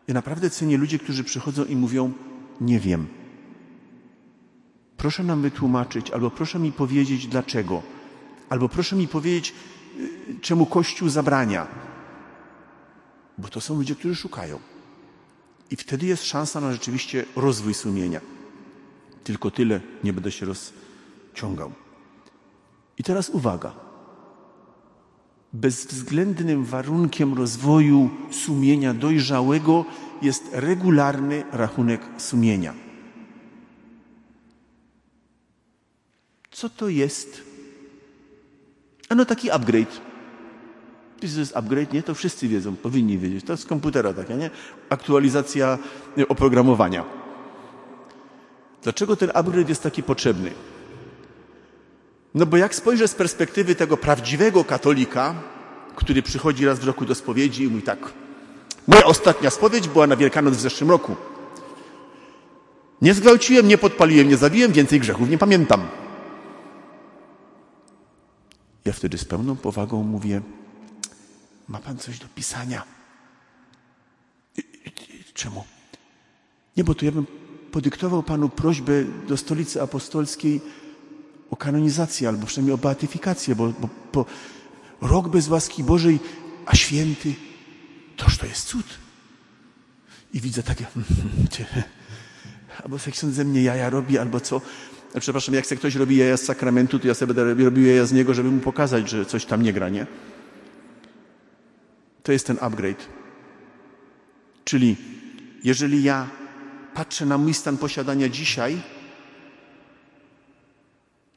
Ja 0.09 0.14
naprawdę 0.14 0.50
cenię 0.50 0.76
ludzi, 0.76 0.98
którzy 0.98 1.24
przychodzą 1.24 1.64
i 1.64 1.76
mówią: 1.76 2.12
Nie 2.61 2.80
wiem. 2.80 3.07
Proszę 4.96 5.24
nam 5.24 5.42
wytłumaczyć, 5.42 6.11
albo 6.11 6.30
proszę 6.30 6.59
mi 6.59 6.72
powiedzieć 6.72 7.26
dlaczego, 7.26 7.83
albo 8.48 8.68
proszę 8.68 8.96
mi 8.96 9.09
powiedzieć, 9.09 9.54
y, 9.98 10.40
czemu 10.40 10.66
Kościół 10.66 11.09
zabrania. 11.09 11.66
Bo 13.38 13.48
to 13.48 13.61
są 13.61 13.76
ludzie, 13.76 13.94
którzy 13.94 14.16
szukają. 14.16 14.59
I 15.70 15.76
wtedy 15.76 16.07
jest 16.07 16.24
szansa 16.24 16.61
na 16.61 16.72
rzeczywiście 16.72 17.24
rozwój 17.37 17.74
sumienia. 17.74 18.20
Tylko 19.24 19.50
tyle 19.50 19.80
nie 20.04 20.12
będę 20.12 20.32
się 20.32 20.46
rozciągał. 20.46 21.72
I 22.98 23.02
teraz 23.02 23.30
uwaga. 23.30 23.72
Bezwzględnym 25.52 26.64
warunkiem 26.64 27.34
rozwoju 27.34 28.10
sumienia 28.30 28.94
dojrzałego 28.94 29.84
jest 30.22 30.44
regularny 30.52 31.44
rachunek 31.52 32.00
sumienia. 32.16 32.74
Co 36.50 36.68
to 36.68 36.88
jest? 36.88 37.42
Ano 39.08 39.24
taki 39.24 39.50
upgrade 39.50 40.00
to 41.32 41.40
jest 41.40 41.56
upgrade, 41.56 41.92
nie? 41.92 42.02
To 42.02 42.14
wszyscy 42.14 42.48
wiedzą, 42.48 42.76
powinni 42.76 43.18
wiedzieć. 43.18 43.44
To 43.44 43.52
jest 43.52 43.66
komputera 43.66 44.12
taka, 44.12 44.34
nie? 44.34 44.50
Aktualizacja 44.88 45.78
oprogramowania. 46.28 47.23
Dlaczego 48.85 49.16
ten 49.16 49.31
upgrade 49.35 49.68
jest 49.68 49.83
taki 49.83 50.03
potrzebny? 50.03 50.51
No 52.35 52.47
bo 52.47 52.57
jak 52.57 52.75
spojrzę 52.75 53.09
z 53.09 53.14
perspektywy 53.14 53.75
tego 53.75 53.97
prawdziwego 53.97 54.64
katolika, 54.64 55.35
który 55.97 56.23
przychodzi 56.23 56.66
raz 56.66 56.79
w 56.79 56.85
roku 56.85 57.05
do 57.05 57.14
spowiedzi 57.14 57.62
i 57.62 57.68
mówi 57.68 57.83
tak, 57.83 58.12
moja 58.87 59.05
ostatnia 59.05 59.51
spowiedź 59.51 59.88
była 59.88 60.07
na 60.07 60.16
Wielkanoc 60.16 60.55
w 60.55 60.61
zeszłym 60.61 60.90
roku. 60.90 61.16
Nie 63.03 63.14
zgwałciłem, 63.14 63.68
nie 63.68 63.79
podpaliłem, 63.79 64.29
nie 64.29 64.37
zabiłem, 64.37 64.73
więcej 64.73 65.01
grzechów 65.01 65.31
nie 65.31 65.38
pamiętam. 65.38 65.88
Ja 68.85 68.92
wtedy 68.92 69.18
z 69.18 69.25
pełną 69.25 69.57
powagą 69.57 70.03
mówię, 70.03 70.40
ma 71.68 71.79
pan 71.79 71.99
coś 71.99 72.18
do 72.18 72.27
pisania? 72.35 72.83
Czemu? 75.35 75.64
Nie, 76.77 76.85
bo 76.85 76.94
to 76.94 77.05
ja 77.05 77.12
bym 77.12 77.27
podyktował 77.74 78.22
panu 78.22 78.48
prośbę 78.48 79.04
do 79.28 79.37
stolicy 79.37 79.82
apostolskiej 79.82 80.60
o 81.50 81.56
kanonizację, 81.56 82.28
albo 82.28 82.46
przynajmniej 82.46 82.74
o 82.74 82.78
beatyfikację, 82.78 83.54
bo, 83.54 83.72
bo, 83.80 83.88
bo 84.12 84.26
rok 85.00 85.28
bez 85.28 85.48
łaski 85.48 85.84
Bożej, 85.84 86.18
a 86.66 86.76
święty, 86.76 87.34
toż 88.16 88.38
to 88.38 88.46
jest 88.46 88.66
cud. 88.66 88.87
I 90.34 90.40
widzę 90.40 90.62
takie, 90.62 90.87
albo 92.84 92.96
jak 93.06 93.14
ksiądz 93.14 93.34
ze 93.34 93.44
mnie 93.44 93.62
jaja 93.62 93.90
robi, 93.90 94.18
albo 94.18 94.40
co. 94.40 94.60
Przepraszam, 95.20 95.54
jak 95.54 95.64
chce 95.64 95.76
ktoś 95.76 95.94
robi 95.94 96.16
jaja 96.16 96.37
z 96.37 96.42
sakramentu, 96.42 96.98
to 96.98 97.08
ja 97.08 97.14
sobie 97.14 97.34
będę 97.34 97.64
robił 97.64 97.87
jaja 97.87 98.06
z 98.06 98.12
niego, 98.12 98.34
żeby 98.34 98.50
mu 98.50 98.60
pokazać, 98.60 99.10
że 99.10 99.26
coś 99.26 99.44
tam 99.44 99.62
nie 99.62 99.72
gra, 99.72 99.88
nie? 99.88 100.06
To 102.22 102.32
jest 102.32 102.46
ten 102.46 102.58
upgrade. 102.60 103.08
Czyli 104.64 104.96
jeżeli 105.64 106.02
ja 106.02 106.43
patrzę 106.94 107.26
na 107.26 107.38
mój 107.38 107.54
stan 107.54 107.76
posiadania 107.76 108.28
dzisiaj, 108.28 108.80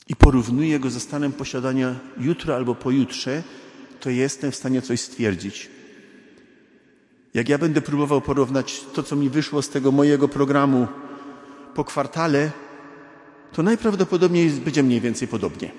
i 0.09 0.15
porównuję 0.15 0.79
go 0.79 0.89
ze 0.89 0.99
stanem 0.99 1.31
posiadania 1.31 1.95
jutro 2.17 2.55
albo 2.55 2.75
pojutrze, 2.75 3.43
to 3.99 4.09
jestem 4.09 4.51
w 4.51 4.55
stanie 4.55 4.81
coś 4.81 5.01
stwierdzić. 5.01 5.69
Jak 7.33 7.49
ja 7.49 7.57
będę 7.57 7.81
próbował 7.81 8.21
porównać 8.21 8.83
to, 8.93 9.03
co 9.03 9.15
mi 9.15 9.29
wyszło 9.29 9.61
z 9.61 9.69
tego 9.69 9.91
mojego 9.91 10.27
programu 10.27 10.87
po 11.75 11.83
kwartale, 11.83 12.51
to 13.51 13.63
najprawdopodobniej 13.63 14.49
będzie 14.49 14.83
mniej 14.83 15.01
więcej 15.01 15.27
podobnie. 15.27 15.71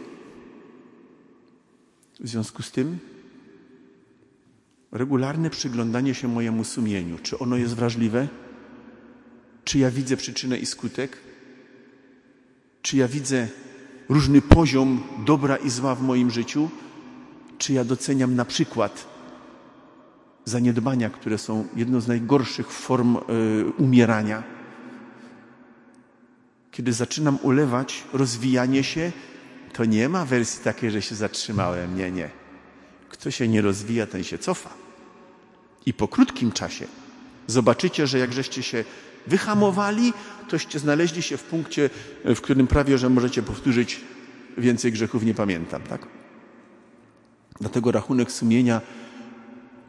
W 2.21 2.29
związku 2.29 2.63
z 2.63 2.71
tym 2.71 2.99
regularne 4.93 5.51
przyglądanie 5.51 6.15
się 6.15 6.29
mojemu 6.29 6.65
sumieniu, 6.65 7.19
czy 7.23 7.39
ono 7.39 7.57
jest 7.57 7.75
wrażliwe, 7.75 8.29
czy 9.69 9.79
ja 9.79 9.91
widzę 9.91 10.17
przyczynę 10.17 10.59
i 10.59 10.67
skutek, 10.67 11.19
czy 12.83 12.97
ja 12.97 13.09
widzę 13.09 13.49
różny 14.09 14.43
poziom 14.43 15.03
dobra 15.27 15.57
i 15.57 15.71
zła 15.71 15.95
w 15.95 16.03
moim 16.03 16.31
życiu, 16.31 16.71
czy 17.59 17.73
ja 17.73 17.85
doceniam 17.85 18.35
na 18.35 18.45
przykład 18.45 19.07
zaniedbania, 20.45 21.11
które 21.11 21.39
są 21.39 21.69
jedną 21.77 22.01
z 22.01 22.09
najgorszych 22.09 22.71
form 22.71 23.17
y, 23.17 23.21
umierania. 23.79 24.43
Kiedy 26.71 26.93
zaczynam 26.93 27.39
ulewać 27.43 28.05
rozwijanie 28.13 28.85
się, 28.85 29.13
to 29.73 29.85
nie 29.85 30.09
ma 30.09 30.25
wersji 30.25 30.65
takiej, 30.65 30.91
że 30.91 31.03
się 31.03 31.15
zatrzymałem. 31.15 31.97
Nie, 31.97 32.11
nie. 32.11 32.31
Kto 33.09 33.31
się 33.31 33.49
nie 33.49 33.63
rozwija, 33.63 34.07
ten 34.07 34.25
się 34.25 34.39
cofa. 34.39 34.71
I 35.87 35.95
po 35.95 36.09
krótkim 36.09 36.53
czasie 36.53 36.87
zobaczycie, 37.47 38.07
że 38.07 38.19
jak 38.19 38.33
żeście 38.33 38.63
się 38.63 38.85
wyhamowali, 39.27 40.13
toście 40.49 40.79
znaleźli 40.79 41.23
się 41.23 41.37
w 41.37 41.43
punkcie, 41.43 41.91
w 42.25 42.41
którym 42.41 42.67
prawie, 42.67 42.99
że 42.99 43.11
możecie 43.11 43.43
powtórzyć 43.43 44.01
więcej 44.59 44.93
grzechów 44.93 45.25
nie 45.25 45.35
pamiętam, 45.35 45.83
tak? 45.83 46.07
Dlatego 47.61 47.93
rachunek 47.93 48.33
sumienia 48.33 48.81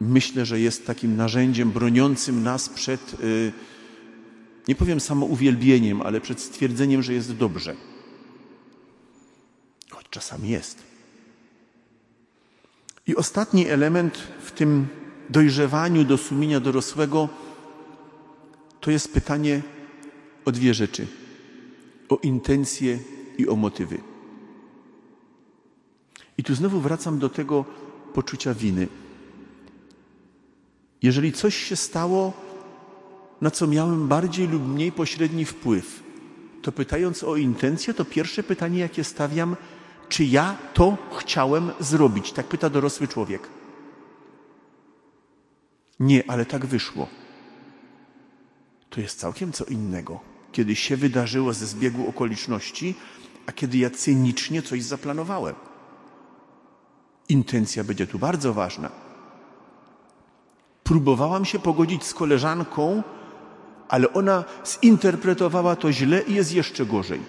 myślę, 0.00 0.46
że 0.46 0.60
jest 0.60 0.86
takim 0.86 1.16
narzędziem 1.16 1.70
broniącym 1.70 2.42
nas 2.42 2.68
przed, 2.68 3.14
y, 3.20 3.52
nie 4.68 4.74
powiem 4.74 5.00
samouwielbieniem, 5.00 6.02
ale 6.02 6.20
przed 6.20 6.40
stwierdzeniem, 6.40 7.02
że 7.02 7.14
jest 7.14 7.36
dobrze. 7.36 7.74
Choć 9.90 10.06
czasami 10.10 10.48
jest. 10.48 10.82
I 13.06 13.16
ostatni 13.16 13.68
element 13.68 14.18
w 14.42 14.50
tym 14.50 14.86
dojrzewaniu 15.30 16.04
do 16.04 16.18
sumienia 16.18 16.60
dorosłego 16.60 17.28
to 18.80 18.90
jest 18.90 19.12
pytanie 19.14 19.62
o 20.44 20.52
dwie 20.52 20.74
rzeczy: 20.74 21.06
o 22.08 22.16
intencje 22.16 22.98
i 23.38 23.48
o 23.48 23.56
motywy. 23.56 23.98
I 26.38 26.42
tu 26.42 26.54
znowu 26.54 26.80
wracam 26.80 27.18
do 27.18 27.28
tego 27.28 27.64
poczucia 28.14 28.54
winy. 28.54 28.88
Jeżeli 31.02 31.32
coś 31.32 31.56
się 31.56 31.76
stało, 31.76 32.32
na 33.40 33.50
co 33.50 33.66
miałem 33.66 34.08
bardziej 34.08 34.48
lub 34.48 34.68
mniej 34.68 34.92
pośredni 34.92 35.44
wpływ, 35.44 36.02
to 36.62 36.72
pytając 36.72 37.24
o 37.24 37.36
intencję, 37.36 37.94
to 37.94 38.04
pierwsze 38.04 38.42
pytanie, 38.42 38.78
jakie 38.78 39.04
stawiam, 39.04 39.56
czy 40.08 40.24
ja 40.24 40.58
to 40.74 40.96
chciałem 41.18 41.70
zrobić? 41.80 42.32
Tak 42.32 42.46
pyta 42.46 42.70
dorosły 42.70 43.08
człowiek. 43.08 43.48
Nie, 46.00 46.30
ale 46.30 46.46
tak 46.46 46.66
wyszło. 46.66 47.19
To 48.90 49.00
jest 49.00 49.18
całkiem 49.18 49.52
co 49.52 49.64
innego. 49.64 50.20
Kiedy 50.52 50.76
się 50.76 50.96
wydarzyło 50.96 51.52
ze 51.52 51.66
zbiegu 51.66 52.08
okoliczności, 52.08 52.94
a 53.46 53.52
kiedy 53.52 53.78
ja 53.78 53.90
cynicznie 53.90 54.62
coś 54.62 54.82
zaplanowałem. 54.82 55.54
Intencja 57.28 57.84
będzie 57.84 58.06
tu 58.06 58.18
bardzo 58.18 58.54
ważna. 58.54 58.90
Próbowałam 60.84 61.44
się 61.44 61.58
pogodzić 61.58 62.04
z 62.04 62.14
koleżanką, 62.14 63.02
ale 63.88 64.12
ona 64.12 64.44
zinterpretowała 64.66 65.76
to 65.76 65.92
źle 65.92 66.22
i 66.22 66.34
jest 66.34 66.52
jeszcze 66.52 66.86
gorzej. 66.86 67.20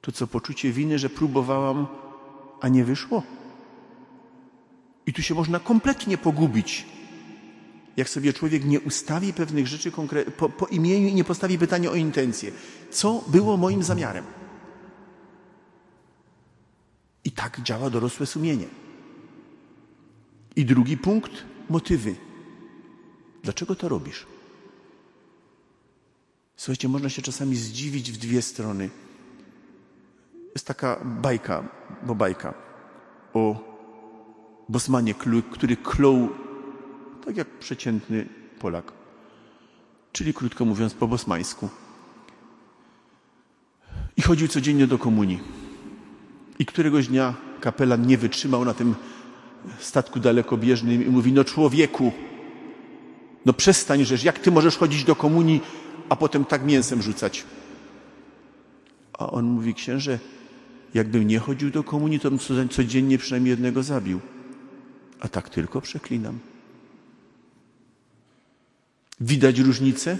To 0.00 0.12
co 0.12 0.26
poczucie 0.26 0.72
winy, 0.72 0.98
że 0.98 1.10
próbowałam, 1.10 1.86
a 2.60 2.68
nie 2.68 2.84
wyszło. 2.84 3.22
I 5.06 5.12
tu 5.12 5.22
się 5.22 5.34
można 5.34 5.60
kompletnie 5.60 6.18
pogubić, 6.18 6.86
jak 7.96 8.08
sobie 8.08 8.32
człowiek 8.32 8.64
nie 8.64 8.80
ustawi 8.80 9.32
pewnych 9.32 9.66
rzeczy 9.66 9.92
po, 10.36 10.48
po 10.48 10.66
imieniu 10.66 11.08
i 11.08 11.14
nie 11.14 11.24
postawi 11.24 11.58
pytania 11.58 11.90
o 11.90 11.94
intencję. 11.94 12.52
Co 12.90 13.24
było 13.26 13.56
moim 13.56 13.82
zamiarem? 13.82 14.24
I 17.24 17.30
tak 17.30 17.60
działa 17.62 17.90
dorosłe 17.90 18.26
sumienie. 18.26 18.66
I 20.56 20.64
drugi 20.64 20.96
punkt 20.96 21.32
motywy. 21.68 22.14
Dlaczego 23.42 23.74
to 23.74 23.88
robisz? 23.88 24.26
Słuchajcie, 26.56 26.88
można 26.88 27.08
się 27.08 27.22
czasami 27.22 27.56
zdziwić 27.56 28.12
w 28.12 28.16
dwie 28.16 28.42
strony. 28.42 28.90
Jest 30.54 30.66
taka 30.66 31.00
bajka, 31.04 31.68
bo 32.06 32.14
bajka 32.14 32.54
o 33.34 33.76
Bosmanie, 34.68 35.14
który 35.50 35.76
klął 35.76 36.28
tak 37.26 37.36
jak 37.36 37.48
przeciętny 37.48 38.26
Polak. 38.58 38.92
Czyli 40.12 40.34
krótko 40.34 40.64
mówiąc 40.64 40.94
po 40.94 41.08
bosmańsku. 41.08 41.68
I 44.16 44.22
chodził 44.22 44.48
codziennie 44.48 44.86
do 44.86 44.98
komunii. 44.98 45.40
I 46.58 46.66
któregoś 46.66 47.08
dnia 47.08 47.34
kapelan 47.60 48.06
nie 48.06 48.18
wytrzymał 48.18 48.64
na 48.64 48.74
tym 48.74 48.94
statku 49.78 50.20
dalekobieżnym 50.20 51.06
i 51.06 51.10
mówi, 51.10 51.32
no 51.32 51.44
człowieku, 51.44 52.12
no 53.46 53.52
przestań, 53.52 54.04
żeż 54.04 54.24
jak 54.24 54.38
ty 54.38 54.50
możesz 54.50 54.76
chodzić 54.76 55.04
do 55.04 55.16
komunii, 55.16 55.60
a 56.08 56.16
potem 56.16 56.44
tak 56.44 56.64
mięsem 56.64 57.02
rzucać? 57.02 57.44
A 59.12 59.30
on 59.30 59.44
mówi, 59.44 59.74
księże, 59.74 60.18
jakbym 60.94 61.26
nie 61.26 61.38
chodził 61.38 61.70
do 61.70 61.84
komunii, 61.84 62.20
to 62.20 62.30
bym 62.30 62.68
codziennie 62.68 63.18
przynajmniej 63.18 63.50
jednego 63.50 63.82
zabił. 63.82 64.20
A 65.20 65.28
tak 65.28 65.48
tylko 65.48 65.80
przeklinam. 65.80 66.38
Widać 69.20 69.58
różnicę? 69.58 70.18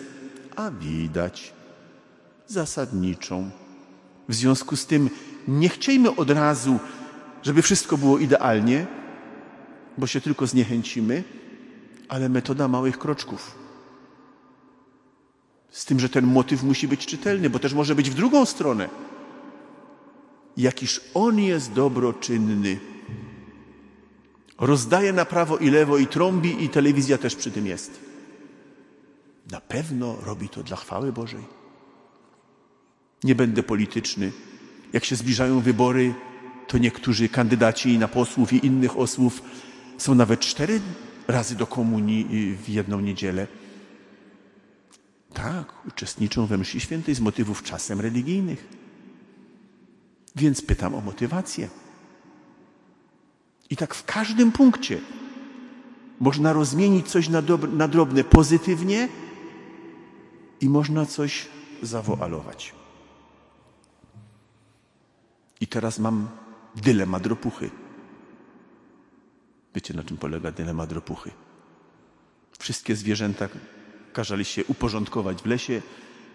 A 0.57 0.71
widać. 0.71 1.53
Zasadniczą. 2.47 3.51
W 4.29 4.35
związku 4.35 4.77
z 4.77 4.87
tym 4.87 5.11
nie 5.49 5.69
chciejmy 5.69 6.17
od 6.17 6.31
razu, 6.31 6.79
żeby 7.43 7.63
wszystko 7.63 7.99
było 7.99 8.19
idealnie, 8.19 8.87
bo 9.99 10.07
się 10.07 10.21
tylko 10.21 10.47
zniechęcimy, 10.47 11.25
ale 12.09 12.29
metoda 12.29 12.69
małych 12.69 12.99
kroczków. 12.99 13.55
Z 15.71 15.85
tym, 15.85 16.01
że 16.01 16.09
ten 16.09 16.27
motyw 16.27 16.63
musi 16.63 16.89
być 16.89 17.07
czytelny, 17.07 17.51
bo 17.51 17.59
też 17.59 17.75
może 17.75 17.95
być 17.95 18.11
w 18.11 18.15
drugą 18.15 18.45
stronę. 18.45 18.89
Jakiż 20.57 21.01
on 21.15 21.39
jest 21.39 21.73
dobroczynny. 21.73 22.79
Rozdaje 24.59 25.13
na 25.13 25.25
prawo 25.25 25.59
i 25.59 25.71
lewo 25.71 25.99
i 25.99 26.07
trąbi 26.07 26.65
i 26.65 26.69
telewizja 26.69 27.19
też 27.19 27.37
przy 27.37 27.51
tym 27.51 27.67
jest. 27.67 28.16
Na 29.51 29.61
pewno 29.61 30.17
robi 30.21 30.49
to 30.49 30.63
dla 30.63 30.77
chwały 30.77 31.13
Bożej. 31.13 31.45
Nie 33.25 33.35
będę 33.35 33.63
polityczny. 33.63 34.33
Jak 34.93 35.05
się 35.05 35.17
zbliżają 35.17 35.61
wybory, 35.61 36.15
to 36.67 36.79
niektórzy 36.79 37.29
kandydaci 37.29 37.99
na 37.99 38.09
posłów 38.09 38.53
i 38.53 38.67
innych 38.67 38.97
osłów 38.99 39.43
są 39.99 40.15
nawet 40.15 40.41
cztery 40.41 40.81
razy 41.29 41.57
do 41.57 41.67
komunii 41.67 42.57
w 42.65 42.69
jedną 42.69 43.01
niedzielę. 43.01 43.47
Tak, 45.33 45.87
uczestniczą 45.87 46.47
we 46.47 46.59
mszy 46.59 46.81
świętej 46.81 47.15
z 47.15 47.21
motywów 47.21 47.63
czasem 47.63 48.01
religijnych. 48.01 48.69
Więc 50.37 50.63
pytam 50.63 50.95
o 50.95 51.01
motywację. 51.01 51.69
I 53.71 53.77
tak 53.77 53.95
w 53.95 54.05
każdym 54.05 54.53
punkcie 54.53 55.01
można 56.21 56.53
rozmienić 56.53 57.09
coś 57.09 57.29
na, 57.29 57.43
na 57.73 57.89
drobne 57.89 58.25
pozytywnie 58.25 59.09
i 60.61 60.69
można 60.69 61.07
coś 61.07 61.49
zawoalować. 61.83 62.75
I 65.61 65.67
teraz 65.67 65.99
mam 65.99 66.29
dylemat 66.77 67.27
ropuchy. 67.27 67.71
Wiecie, 69.75 69.95
na 69.95 70.03
czym 70.03 70.17
polega 70.17 70.53
dylemat 70.53 70.93
ropuchy? 70.93 71.31
Wszystkie 72.59 72.97
zwierzęta 72.97 73.49
każali 74.13 74.45
się 74.45 74.65
uporządkować 74.65 75.43
w 75.43 75.47
lesie 75.47 75.83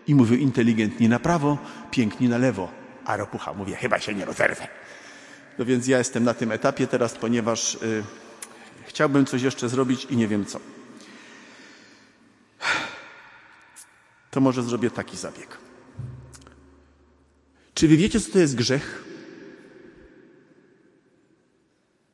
i 0.07 0.15
mówią 0.15 0.35
inteligentni 0.35 1.09
na 1.09 1.19
prawo, 1.19 1.57
piękni 1.91 2.29
na 2.29 2.37
lewo. 2.37 2.71
A 3.05 3.17
ropucha 3.17 3.53
mówi, 3.53 3.73
chyba 3.73 3.99
się 3.99 4.13
nie 4.13 4.25
rozerwę. 4.25 4.67
No 5.59 5.65
więc 5.65 5.87
ja 5.87 5.97
jestem 5.97 6.23
na 6.23 6.33
tym 6.33 6.51
etapie 6.51 6.87
teraz, 6.87 7.13
ponieważ 7.13 7.75
y, 7.75 8.03
chciałbym 8.85 9.25
coś 9.25 9.41
jeszcze 9.41 9.69
zrobić 9.69 10.05
i 10.05 10.17
nie 10.17 10.27
wiem 10.27 10.45
co. 10.45 10.59
To 14.31 14.41
może 14.41 14.63
zrobię 14.63 14.91
taki 14.91 15.17
zabieg. 15.17 15.57
Czy 17.73 17.87
wy 17.87 17.97
wiecie, 17.97 18.19
co 18.19 18.31
to 18.31 18.39
jest 18.39 18.55
grzech? 18.55 19.03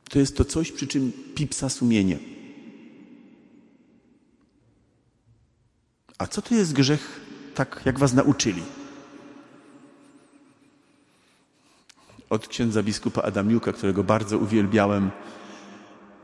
To 0.09 0.19
jest 0.19 0.37
to 0.37 0.45
coś, 0.45 0.71
przy 0.71 0.87
czym 0.87 1.11
pipsa 1.35 1.69
sumienie. 1.69 2.19
A 6.17 6.27
co 6.27 6.41
to 6.41 6.55
jest 6.55 6.73
grzech, 6.73 7.21
tak 7.55 7.81
jak 7.85 7.99
was 7.99 8.13
nauczyli? 8.13 8.63
Od 12.29 12.47
księdza 12.47 12.83
biskupa 12.83 13.21
Adamiuka, 13.21 13.73
którego 13.73 14.03
bardzo 14.03 14.37
uwielbiałem, 14.37 15.11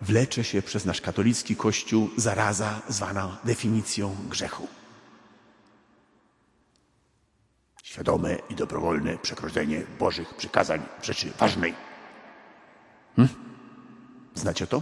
wlecze 0.02 0.44
się 0.44 0.62
przez 0.62 0.86
nasz 0.86 1.02
katolicki 1.02 1.56
kościół 1.56 2.10
zaraza 2.18 2.82
zwana 2.90 3.38
definicją 3.44 4.16
grzechu. 4.30 4.68
Świadome 7.94 8.38
i 8.50 8.56
dobrowolne 8.56 9.18
przekroczenie 9.18 9.82
Bożych 10.00 10.34
przykazań 10.34 10.82
w 11.02 11.06
rzeczy 11.06 11.32
ważnej. 11.40 11.74
Hm? 13.16 13.28
Znacie 14.36 14.68
to? 14.68 14.82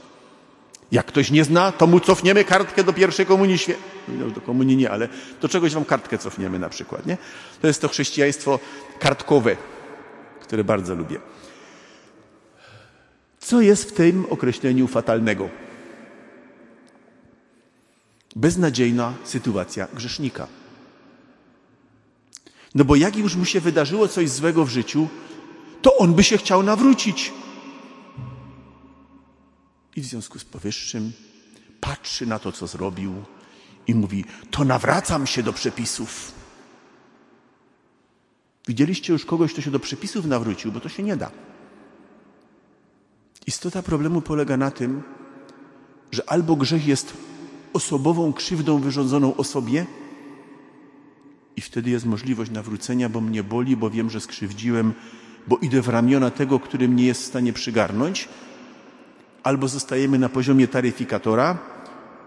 Jak 0.91 1.05
ktoś 1.05 1.31
nie 1.31 1.43
zna, 1.43 1.71
to 1.71 1.87
mu 1.87 1.99
cofniemy 1.99 2.43
kartkę 2.43 2.83
do 2.83 2.93
pierwszej 2.93 3.25
komunii 3.25 3.57
świe... 3.57 3.75
No, 4.07 4.29
do 4.29 4.41
komunii 4.41 4.77
nie, 4.77 4.91
ale 4.91 5.07
do 5.41 5.49
czegoś 5.49 5.73
wam 5.73 5.85
kartkę 5.85 6.17
cofniemy 6.17 6.59
na 6.59 6.69
przykład, 6.69 7.05
nie? 7.05 7.17
To 7.61 7.67
jest 7.67 7.81
to 7.81 7.87
chrześcijaństwo 7.87 8.59
kartkowe, 8.99 9.55
które 10.41 10.63
bardzo 10.63 10.95
lubię. 10.95 11.19
Co 13.39 13.61
jest 13.61 13.89
w 13.89 13.93
tym 13.93 14.25
określeniu 14.29 14.87
fatalnego? 14.87 15.49
Beznadziejna 18.35 19.13
sytuacja 19.23 19.87
grzesznika. 19.93 20.60
No 22.75 22.85
bo 22.85 22.95
jak 22.95 23.15
już 23.15 23.35
mu 23.35 23.45
się 23.45 23.61
wydarzyło 23.61 24.07
coś 24.07 24.29
złego 24.29 24.65
w 24.65 24.69
życiu, 24.69 25.07
to 25.81 25.97
on 25.97 26.13
by 26.13 26.23
się 26.23 26.37
chciał 26.37 26.63
nawrócić. 26.63 27.33
I 29.95 30.01
w 30.01 30.05
związku 30.05 30.39
z 30.39 30.43
powyższym 30.43 31.11
patrzy 31.81 32.25
na 32.25 32.39
to, 32.39 32.51
co 32.51 32.67
zrobił 32.67 33.13
i 33.87 33.95
mówi: 33.95 34.25
To 34.51 34.63
nawracam 34.63 35.27
się 35.27 35.43
do 35.43 35.53
przepisów. 35.53 36.31
Widzieliście 38.67 39.13
już 39.13 39.25
kogoś, 39.25 39.53
kto 39.53 39.61
się 39.61 39.71
do 39.71 39.79
przepisów 39.79 40.25
nawrócił, 40.25 40.71
bo 40.71 40.79
to 40.79 40.89
się 40.89 41.03
nie 41.03 41.17
da. 41.17 41.31
Istota 43.47 43.83
problemu 43.83 44.21
polega 44.21 44.57
na 44.57 44.71
tym, 44.71 45.03
że 46.11 46.29
albo 46.29 46.55
grzech 46.55 46.87
jest 46.87 47.13
osobową 47.73 48.33
krzywdą 48.33 48.79
wyrządzoną 48.79 49.35
osobie, 49.35 49.85
wtedy 51.71 51.89
jest 51.89 52.05
możliwość 52.05 52.51
nawrócenia, 52.51 53.09
bo 53.09 53.21
mnie 53.21 53.43
boli, 53.43 53.77
bo 53.77 53.89
wiem, 53.89 54.09
że 54.09 54.21
skrzywdziłem, 54.21 54.93
bo 55.47 55.57
idę 55.57 55.81
w 55.81 55.87
ramiona 55.87 56.31
tego, 56.31 56.59
który 56.59 56.87
mnie 56.87 57.05
jest 57.05 57.21
w 57.21 57.25
stanie 57.25 57.53
przygarnąć, 57.53 58.29
albo 59.43 59.67
zostajemy 59.67 60.19
na 60.19 60.29
poziomie 60.29 60.67
taryfikatora, 60.67 61.57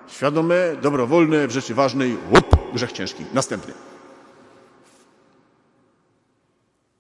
świadome, 0.09 0.57
dobrowolne, 0.83 1.49
w 1.49 1.51
rzeczy 1.51 1.75
ważnej, 1.75 2.17
łup, 2.35 2.73
grzech 2.75 2.93
ciężki, 2.93 3.25
następny. 3.35 3.75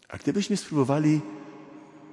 A 0.08 0.16
gdybyśmy 0.16 0.56
spróbowali 0.56 1.20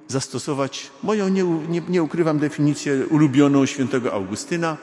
zastosować 0.08 0.90
moją, 1.02 1.28
nie, 1.28 1.44
nie, 1.44 1.82
nie 1.88 2.02
ukrywam, 2.02 2.38
definicję 2.38 3.06
ulubioną 3.06 3.66
świętego 3.66 4.12
Augustyna, 4.12 4.76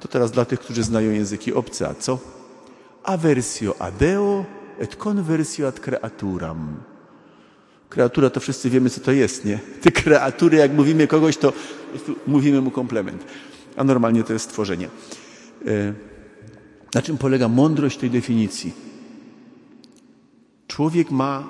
to 0.00 0.08
teraz 0.08 0.30
dla 0.30 0.44
tych, 0.44 0.60
którzy 0.60 0.82
znają 0.82 1.10
języki 1.10 1.52
obce, 1.54 1.88
a 1.88 1.94
co? 1.94 2.18
Aversio 3.04 3.74
adeo 3.78 4.57
et 4.78 4.96
conversio 4.96 5.68
ad 5.68 5.80
creaturam. 5.80 6.76
Kreatura 7.88 8.30
to 8.30 8.40
wszyscy 8.40 8.70
wiemy, 8.70 8.90
co 8.90 9.00
to 9.00 9.12
jest, 9.12 9.44
nie? 9.44 9.58
Ty 9.82 9.92
kreatury, 9.92 10.56
jak 10.56 10.72
mówimy 10.72 11.06
kogoś, 11.06 11.36
to 11.36 11.52
mówimy 12.26 12.60
mu 12.60 12.70
komplement. 12.70 13.24
A 13.76 13.84
normalnie 13.84 14.24
to 14.24 14.32
jest 14.32 14.44
stworzenie. 14.44 14.88
E, 15.66 15.92
na 16.94 17.02
czym 17.02 17.18
polega 17.18 17.48
mądrość 17.48 17.98
tej 17.98 18.10
definicji? 18.10 18.72
Człowiek 20.66 21.10
ma 21.10 21.48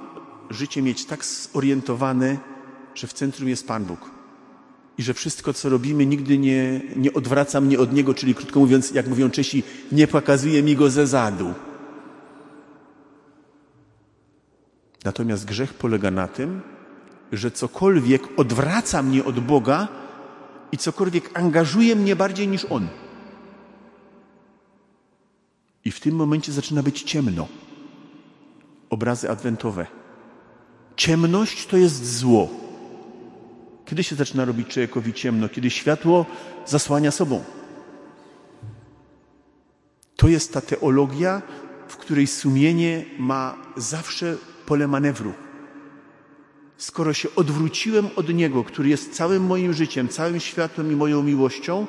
życie 0.51 0.83
mieć 0.83 1.05
tak 1.05 1.25
zorientowane, 1.25 2.39
że 2.95 3.07
w 3.07 3.13
centrum 3.13 3.49
jest 3.49 3.67
Pan 3.67 3.85
Bóg. 3.85 4.11
I 4.99 5.03
że 5.03 5.15
wszystko, 5.15 5.53
co 5.53 5.69
robimy, 5.69 6.07
nigdy 6.07 6.39
nie, 6.39 6.81
nie 6.97 7.13
odwraca 7.13 7.61
mnie 7.61 7.79
od 7.79 7.93
Niego, 7.93 8.15
czyli 8.15 8.35
krótko 8.35 8.61
mówiąc, 8.61 8.91
jak 8.91 9.09
mówią 9.09 9.31
Czesi, 9.31 9.63
nie 9.93 10.07
pokazuje 10.07 10.63
mi 10.63 10.77
Go 10.77 10.91
ze 10.91 11.07
zadu. 11.07 11.55
Natomiast 15.05 15.45
grzech 15.45 15.75
polega 15.75 16.11
na 16.11 16.29
tym, 16.29 16.61
że 17.33 17.51
cokolwiek 17.51 18.23
odwraca 18.37 19.03
mnie 19.03 19.25
od 19.25 19.41
Boga 19.41 19.89
i 20.73 20.79
cokolwiek 20.79 21.39
angażuje 21.39 21.97
mnie 21.97 22.17
bardziej 22.17 22.49
niż 22.49 22.65
On. 22.65 22.89
I 25.85 25.91
w 25.91 26.01
tym 26.01 26.15
momencie 26.15 26.53
zaczyna 26.53 26.83
być 26.83 27.03
ciemno. 27.03 27.49
Obrazy 28.91 29.31
adwentowe. 29.31 29.87
Ciemność 30.97 31.67
to 31.67 31.77
jest 31.77 32.19
zło. 32.19 32.49
Kiedy 33.85 34.05
się 34.05 34.17
zaczyna 34.17 34.45
robić 34.45 34.69
człowiekowi 34.69 35.13
ciemno? 35.13 35.49
Kiedy 35.49 35.71
światło 35.71 36.27
zasłania 36.67 37.11
sobą. 37.11 37.45
To 40.17 40.29
jest 40.29 40.53
ta 40.53 40.61
teologia, 40.61 41.43
w 41.89 41.97
której 41.97 42.27
sumienie 42.27 43.05
ma 43.19 43.57
zawsze 43.77 44.37
pole 44.69 44.89
manewru. 44.89 45.33
Skoro 46.77 47.13
się 47.13 47.29
odwróciłem 47.37 48.09
od 48.17 48.29
Niego, 48.29 48.65
który 48.65 48.89
jest 48.89 49.15
całym 49.15 49.47
moim 49.47 49.73
życiem, 49.73 50.09
całym 50.09 50.41
światłem 50.41 50.93
i 50.93 50.97
moją 50.97 51.23
miłością, 51.23 51.87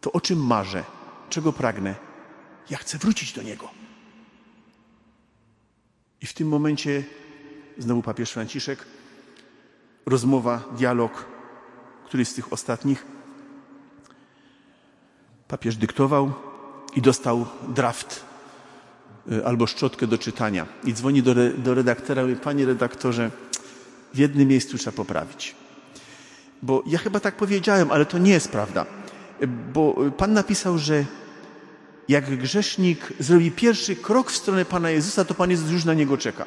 to 0.00 0.12
o 0.12 0.20
czym 0.20 0.46
marzę? 0.46 0.84
Czego 1.30 1.52
pragnę? 1.52 1.94
Ja 2.70 2.78
chcę 2.78 2.98
wrócić 2.98 3.32
do 3.32 3.42
Niego. 3.42 3.68
I 6.20 6.26
w 6.26 6.32
tym 6.32 6.48
momencie 6.48 7.04
znowu 7.78 8.02
papież 8.02 8.30
Franciszek, 8.30 8.86
rozmowa, 10.06 10.62
dialog, 10.78 11.24
który 12.06 12.24
z 12.24 12.34
tych 12.34 12.52
ostatnich 12.52 13.06
papież 15.48 15.76
dyktował 15.76 16.32
i 16.96 17.02
dostał 17.02 17.46
draft 17.68 18.31
albo 19.44 19.66
szczotkę 19.66 20.06
do 20.06 20.18
czytania. 20.18 20.66
I 20.84 20.94
dzwoni 20.94 21.22
do, 21.22 21.34
do 21.58 21.74
redaktora 21.74 22.22
i 22.22 22.24
mówi, 22.24 22.40
panie 22.40 22.66
redaktorze, 22.66 23.30
w 24.14 24.18
jednym 24.18 24.48
miejscu 24.48 24.78
trzeba 24.78 24.96
poprawić. 24.96 25.54
Bo 26.62 26.82
ja 26.86 26.98
chyba 26.98 27.20
tak 27.20 27.36
powiedziałem, 27.36 27.90
ale 27.90 28.06
to 28.06 28.18
nie 28.18 28.32
jest 28.32 28.48
prawda. 28.48 28.86
Bo 29.72 29.96
pan 30.16 30.32
napisał, 30.32 30.78
że 30.78 31.04
jak 32.08 32.36
grzesznik 32.36 33.12
zrobi 33.20 33.50
pierwszy 33.50 33.96
krok 33.96 34.30
w 34.30 34.36
stronę 34.36 34.64
Pana 34.64 34.90
Jezusa, 34.90 35.24
to 35.24 35.34
Pan 35.34 35.50
Jezus 35.50 35.70
już 35.70 35.84
na 35.84 35.94
niego 35.94 36.18
czeka. 36.18 36.44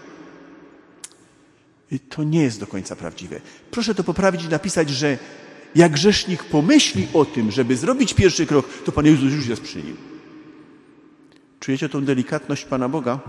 I 1.91 1.99
to 1.99 2.23
nie 2.23 2.43
jest 2.43 2.59
do 2.59 2.67
końca 2.67 2.95
prawdziwe. 2.95 3.41
Proszę 3.71 3.95
to 3.95 4.03
poprawić 4.03 4.43
i 4.43 4.49
napisać, 4.49 4.89
że 4.89 5.17
jak 5.75 5.91
grzesznik 5.91 6.43
pomyśli 6.43 7.07
o 7.13 7.25
tym, 7.25 7.51
żeby 7.51 7.77
zrobić 7.77 8.13
pierwszy 8.13 8.45
krok, 8.45 8.67
to 8.85 8.91
Pan 8.91 9.05
Jezus 9.05 9.33
już 9.33 9.47
jest 9.47 9.61
przy 9.61 9.83
nim. 9.83 10.14
Czujecie 11.65 11.89
tą 11.89 12.06
delikatność 12.06 12.65
Pana 12.65 12.89
Boga? 12.89 13.19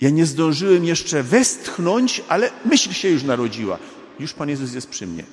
Ja 0.00 0.10
nie 0.10 0.26
zdążyłem 0.26 0.84
jeszcze 0.84 1.22
westchnąć, 1.22 2.22
ale 2.28 2.50
myśl 2.64 2.92
się 2.92 3.08
już 3.08 3.22
narodziła. 3.22 3.78
Już 4.18 4.32
Pan 4.32 4.48
Jezus 4.48 4.74
jest 4.74 4.88
przy 4.88 5.06
mnie. 5.06 5.24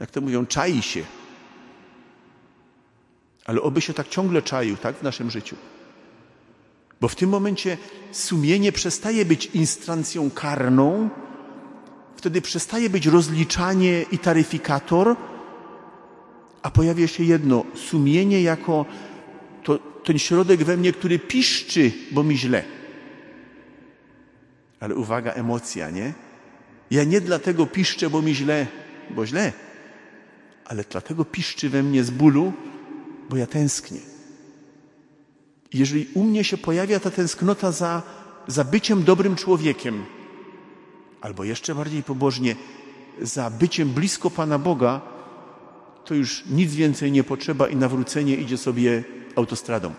Jak 0.00 0.10
to 0.10 0.20
mówią, 0.20 0.46
czai 0.46 0.82
się. 0.82 1.04
Ale 3.44 3.62
oby 3.62 3.80
się 3.80 3.94
tak 3.94 4.08
ciągle 4.08 4.42
czaił, 4.42 4.76
tak, 4.76 4.96
w 4.96 5.02
naszym 5.02 5.30
życiu. 5.30 5.56
Bo 7.00 7.08
w 7.08 7.16
tym 7.16 7.30
momencie 7.30 7.76
sumienie 8.12 8.72
przestaje 8.72 9.24
być 9.24 9.46
instancją 9.46 10.30
karną, 10.30 11.08
wtedy 12.16 12.42
przestaje 12.42 12.90
być 12.90 13.06
rozliczanie 13.06 14.02
i 14.12 14.18
taryfikator, 14.18 15.16
a 16.62 16.70
pojawia 16.70 17.06
się 17.06 17.24
jedno 17.24 17.64
sumienie 17.74 18.42
jako 18.42 18.86
to, 19.62 19.89
ten 20.04 20.18
środek 20.18 20.64
we 20.64 20.76
mnie, 20.76 20.92
który 20.92 21.18
piszczy, 21.18 21.92
bo 22.12 22.22
mi 22.22 22.38
źle. 22.38 22.64
Ale 24.80 24.94
uwaga, 24.94 25.32
emocja, 25.32 25.90
nie? 25.90 26.12
Ja 26.90 27.04
nie 27.04 27.20
dlatego 27.20 27.66
piszczę, 27.66 28.10
bo 28.10 28.22
mi 28.22 28.34
źle, 28.34 28.66
bo 29.10 29.26
źle, 29.26 29.52
ale 30.64 30.84
dlatego 30.90 31.24
piszczy 31.24 31.68
we 31.68 31.82
mnie 31.82 32.04
z 32.04 32.10
bólu, 32.10 32.52
bo 33.28 33.36
ja 33.36 33.46
tęsknię. 33.46 34.00
Jeżeli 35.74 36.08
u 36.14 36.24
mnie 36.24 36.44
się 36.44 36.56
pojawia 36.56 37.00
ta 37.00 37.10
tęsknota 37.10 37.72
za, 37.72 38.02
za 38.46 38.64
byciem 38.64 39.04
dobrym 39.04 39.36
człowiekiem, 39.36 40.04
albo 41.20 41.44
jeszcze 41.44 41.74
bardziej 41.74 42.02
pobożnie, 42.02 42.56
za 43.22 43.50
byciem 43.50 43.88
blisko 43.88 44.30
Pana 44.30 44.58
Boga, 44.58 45.00
to 46.04 46.14
już 46.14 46.44
nic 46.46 46.74
więcej 46.74 47.12
nie 47.12 47.24
potrzeba 47.24 47.68
i 47.68 47.76
nawrócenie 47.76 48.36
idzie 48.36 48.58
sobie 48.58 49.04
autostradą. 49.36 49.94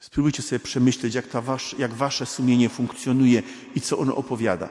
Spróbujcie 0.00 0.42
sobie 0.42 0.58
przemyśleć, 0.58 1.14
jak, 1.14 1.26
wasz, 1.26 1.74
jak 1.78 1.94
wasze 1.94 2.26
sumienie 2.26 2.68
funkcjonuje 2.68 3.42
i 3.74 3.80
co 3.80 3.98
ono 3.98 4.16
opowiada. 4.16 4.68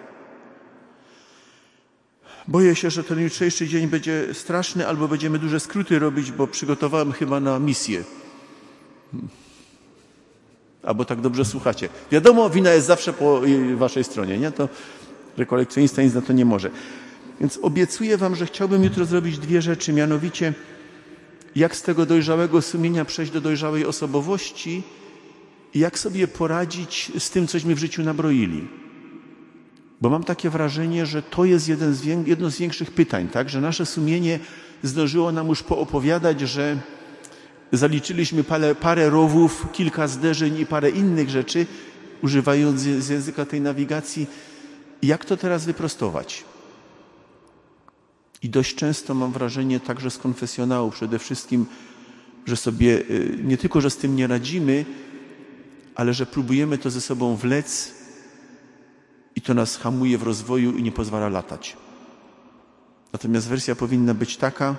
Boję 2.47 2.75
się, 2.75 2.89
że 2.89 3.03
ten 3.03 3.19
jutrzejszy 3.19 3.67
dzień 3.67 3.87
będzie 3.87 4.27
straszny, 4.33 4.87
albo 4.87 5.07
będziemy 5.07 5.39
duże 5.39 5.59
skróty 5.59 5.99
robić, 5.99 6.31
bo 6.31 6.47
przygotowałem 6.47 7.11
chyba 7.11 7.39
na 7.39 7.59
misję. 7.59 8.03
Albo 10.83 11.05
tak 11.05 11.21
dobrze 11.21 11.45
słuchacie. 11.45 11.89
Wiadomo, 12.11 12.49
wina 12.49 12.71
jest 12.71 12.87
zawsze 12.87 13.13
po 13.13 13.47
y, 13.47 13.75
waszej 13.75 14.03
stronie, 14.03 14.37
nie? 14.37 14.51
To 14.51 14.69
rekolekcjonista 15.37 16.01
nic 16.01 16.13
na 16.13 16.21
to 16.21 16.33
nie 16.33 16.45
może. 16.45 16.71
Więc 17.39 17.59
obiecuję 17.61 18.17
wam, 18.17 18.35
że 18.35 18.45
chciałbym 18.45 18.83
jutro 18.83 19.05
zrobić 19.05 19.37
dwie 19.37 19.61
rzeczy, 19.61 19.93
mianowicie 19.93 20.53
jak 21.55 21.75
z 21.75 21.81
tego 21.81 22.05
dojrzałego 22.05 22.61
sumienia 22.61 23.05
przejść 23.05 23.31
do 23.31 23.41
dojrzałej 23.41 23.85
osobowości 23.85 24.83
jak 25.75 25.99
sobie 25.99 26.27
poradzić 26.27 27.11
z 27.19 27.29
tym, 27.29 27.47
cośmy 27.47 27.75
w 27.75 27.79
życiu 27.79 28.03
nabroili. 28.03 28.67
Bo 30.01 30.09
mam 30.09 30.23
takie 30.23 30.49
wrażenie, 30.49 31.05
że 31.05 31.21
to 31.21 31.45
jest 31.45 31.67
jeden 31.67 31.93
z, 31.93 32.03
jedno 32.03 32.51
z 32.51 32.57
większych 32.57 32.91
pytań, 32.91 33.29
tak? 33.29 33.49
że 33.49 33.61
nasze 33.61 33.85
sumienie 33.85 34.39
zdążyło 34.83 35.31
nam 35.31 35.47
już 35.47 35.63
poopowiadać, 35.63 36.39
że 36.41 36.77
zaliczyliśmy 37.71 38.43
parę, 38.43 38.75
parę 38.75 39.09
rowów, 39.09 39.67
kilka 39.71 40.07
zderzeń 40.07 40.59
i 40.59 40.65
parę 40.65 40.89
innych 40.89 41.29
rzeczy, 41.29 41.65
używając 42.23 42.81
z 42.81 43.09
języka 43.09 43.45
tej 43.45 43.61
nawigacji. 43.61 44.27
Jak 45.01 45.25
to 45.25 45.37
teraz 45.37 45.65
wyprostować? 45.65 46.43
I 48.41 48.49
dość 48.49 48.75
często 48.75 49.13
mam 49.13 49.31
wrażenie, 49.31 49.79
także 49.79 50.11
z 50.11 50.17
konfesjonału 50.17 50.91
przede 50.91 51.19
wszystkim, 51.19 51.65
że 52.45 52.57
sobie 52.57 52.99
y, 52.99 53.39
nie 53.43 53.57
tylko, 53.57 53.81
że 53.81 53.89
z 53.89 53.97
tym 53.97 54.15
nie 54.15 54.27
radzimy, 54.27 54.85
ale 55.95 56.13
że 56.13 56.25
próbujemy 56.25 56.77
to 56.77 56.89
ze 56.89 57.01
sobą 57.01 57.35
wlec 57.35 57.95
i 59.35 59.41
to 59.41 59.53
nas 59.53 59.77
hamuje 59.77 60.17
w 60.17 60.23
rozwoju 60.23 60.77
i 60.77 60.83
nie 60.83 60.91
pozwala 60.91 61.29
latać. 61.29 61.77
Natomiast 63.13 63.47
wersja 63.47 63.75
powinna 63.75 64.13
być 64.13 64.37
taka, 64.37 64.75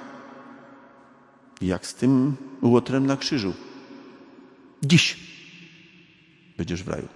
jak 1.60 1.86
z 1.86 1.94
tym 1.94 2.36
łotrem 2.62 3.06
na 3.06 3.16
krzyżu. 3.16 3.54
Dziś 4.82 5.16
będziesz 6.56 6.82
w 6.82 6.88
raju. 6.88 7.08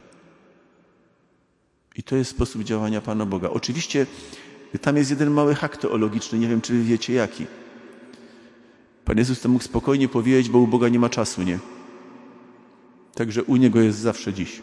I 1.97 2.03
to 2.03 2.17
jest 2.17 2.31
sposób 2.31 2.63
działania 2.63 3.01
Pana 3.01 3.27
Boga. 3.27 3.51
Oczywiście 3.51 4.07
tam 4.79 4.97
jest 4.97 5.11
jeden 5.11 5.31
mały 5.31 5.55
hak 5.55 5.77
teologiczny, 5.77 6.39
nie 6.39 6.49
wiem, 6.49 6.61
czy 6.61 6.73
wy 6.73 6.83
wiecie 6.83 7.13
jaki. 7.13 7.47
Pan 9.05 9.19
Jezus 9.19 9.41
to 9.41 9.49
mógł 9.49 9.65
spokojnie 9.65 10.09
powiedzieć, 10.09 10.49
bo 10.49 10.59
u 10.59 10.67
Boga 10.67 10.89
nie 10.89 10.99
ma 10.99 11.09
czasu, 11.09 11.43
nie? 11.43 11.59
Także 13.15 13.43
u 13.43 13.57
Niego 13.57 13.81
jest 13.81 13.99
zawsze 13.99 14.33
dziś. 14.33 14.63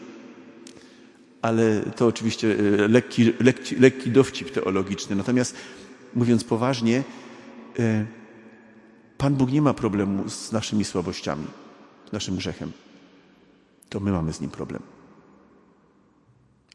Ale 1.42 1.80
to 1.96 2.06
oczywiście 2.06 2.56
e, 2.58 2.88
lekki, 2.88 3.32
lekki, 3.40 3.76
lekki 3.76 4.10
dowcip 4.10 4.50
teologiczny. 4.50 5.16
Natomiast 5.16 5.56
mówiąc 6.14 6.44
poważnie, 6.44 7.02
e, 7.78 8.06
Pan 9.18 9.34
Bóg 9.34 9.52
nie 9.52 9.62
ma 9.62 9.74
problemu 9.74 10.28
z 10.28 10.52
naszymi 10.52 10.84
słabościami, 10.84 11.46
z 12.08 12.12
naszym 12.12 12.36
grzechem. 12.36 12.72
To 13.88 14.00
my 14.00 14.12
mamy 14.12 14.32
z 14.32 14.40
Nim 14.40 14.50
problem. 14.50 14.82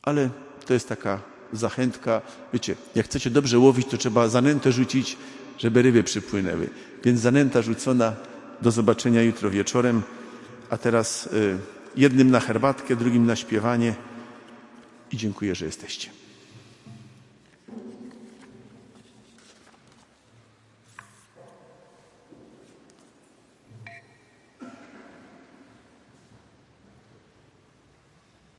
Ale 0.01 0.29
to 0.65 0.73
jest 0.73 0.89
taka 0.89 1.21
zachętka. 1.53 2.21
Wiecie, 2.53 2.75
jak 2.95 3.05
chcecie 3.05 3.29
dobrze 3.29 3.59
łowić, 3.59 3.87
to 3.87 3.97
trzeba 3.97 4.27
zanętę 4.27 4.71
rzucić, 4.71 5.17
żeby 5.57 5.81
ryby 5.81 6.03
przypłynęły. 6.03 6.69
Więc 7.03 7.19
zanęta 7.19 7.61
rzucona. 7.61 8.13
Do 8.61 8.71
zobaczenia 8.71 9.21
jutro 9.21 9.49
wieczorem. 9.49 10.01
A 10.69 10.77
teraz 10.77 11.27
y, 11.27 11.57
jednym 11.95 12.31
na 12.31 12.39
herbatkę, 12.39 12.95
drugim 12.95 13.25
na 13.25 13.35
śpiewanie. 13.35 13.95
I 15.11 15.17
dziękuję, 15.17 15.55
że 15.55 15.65
jesteście. 15.65 16.18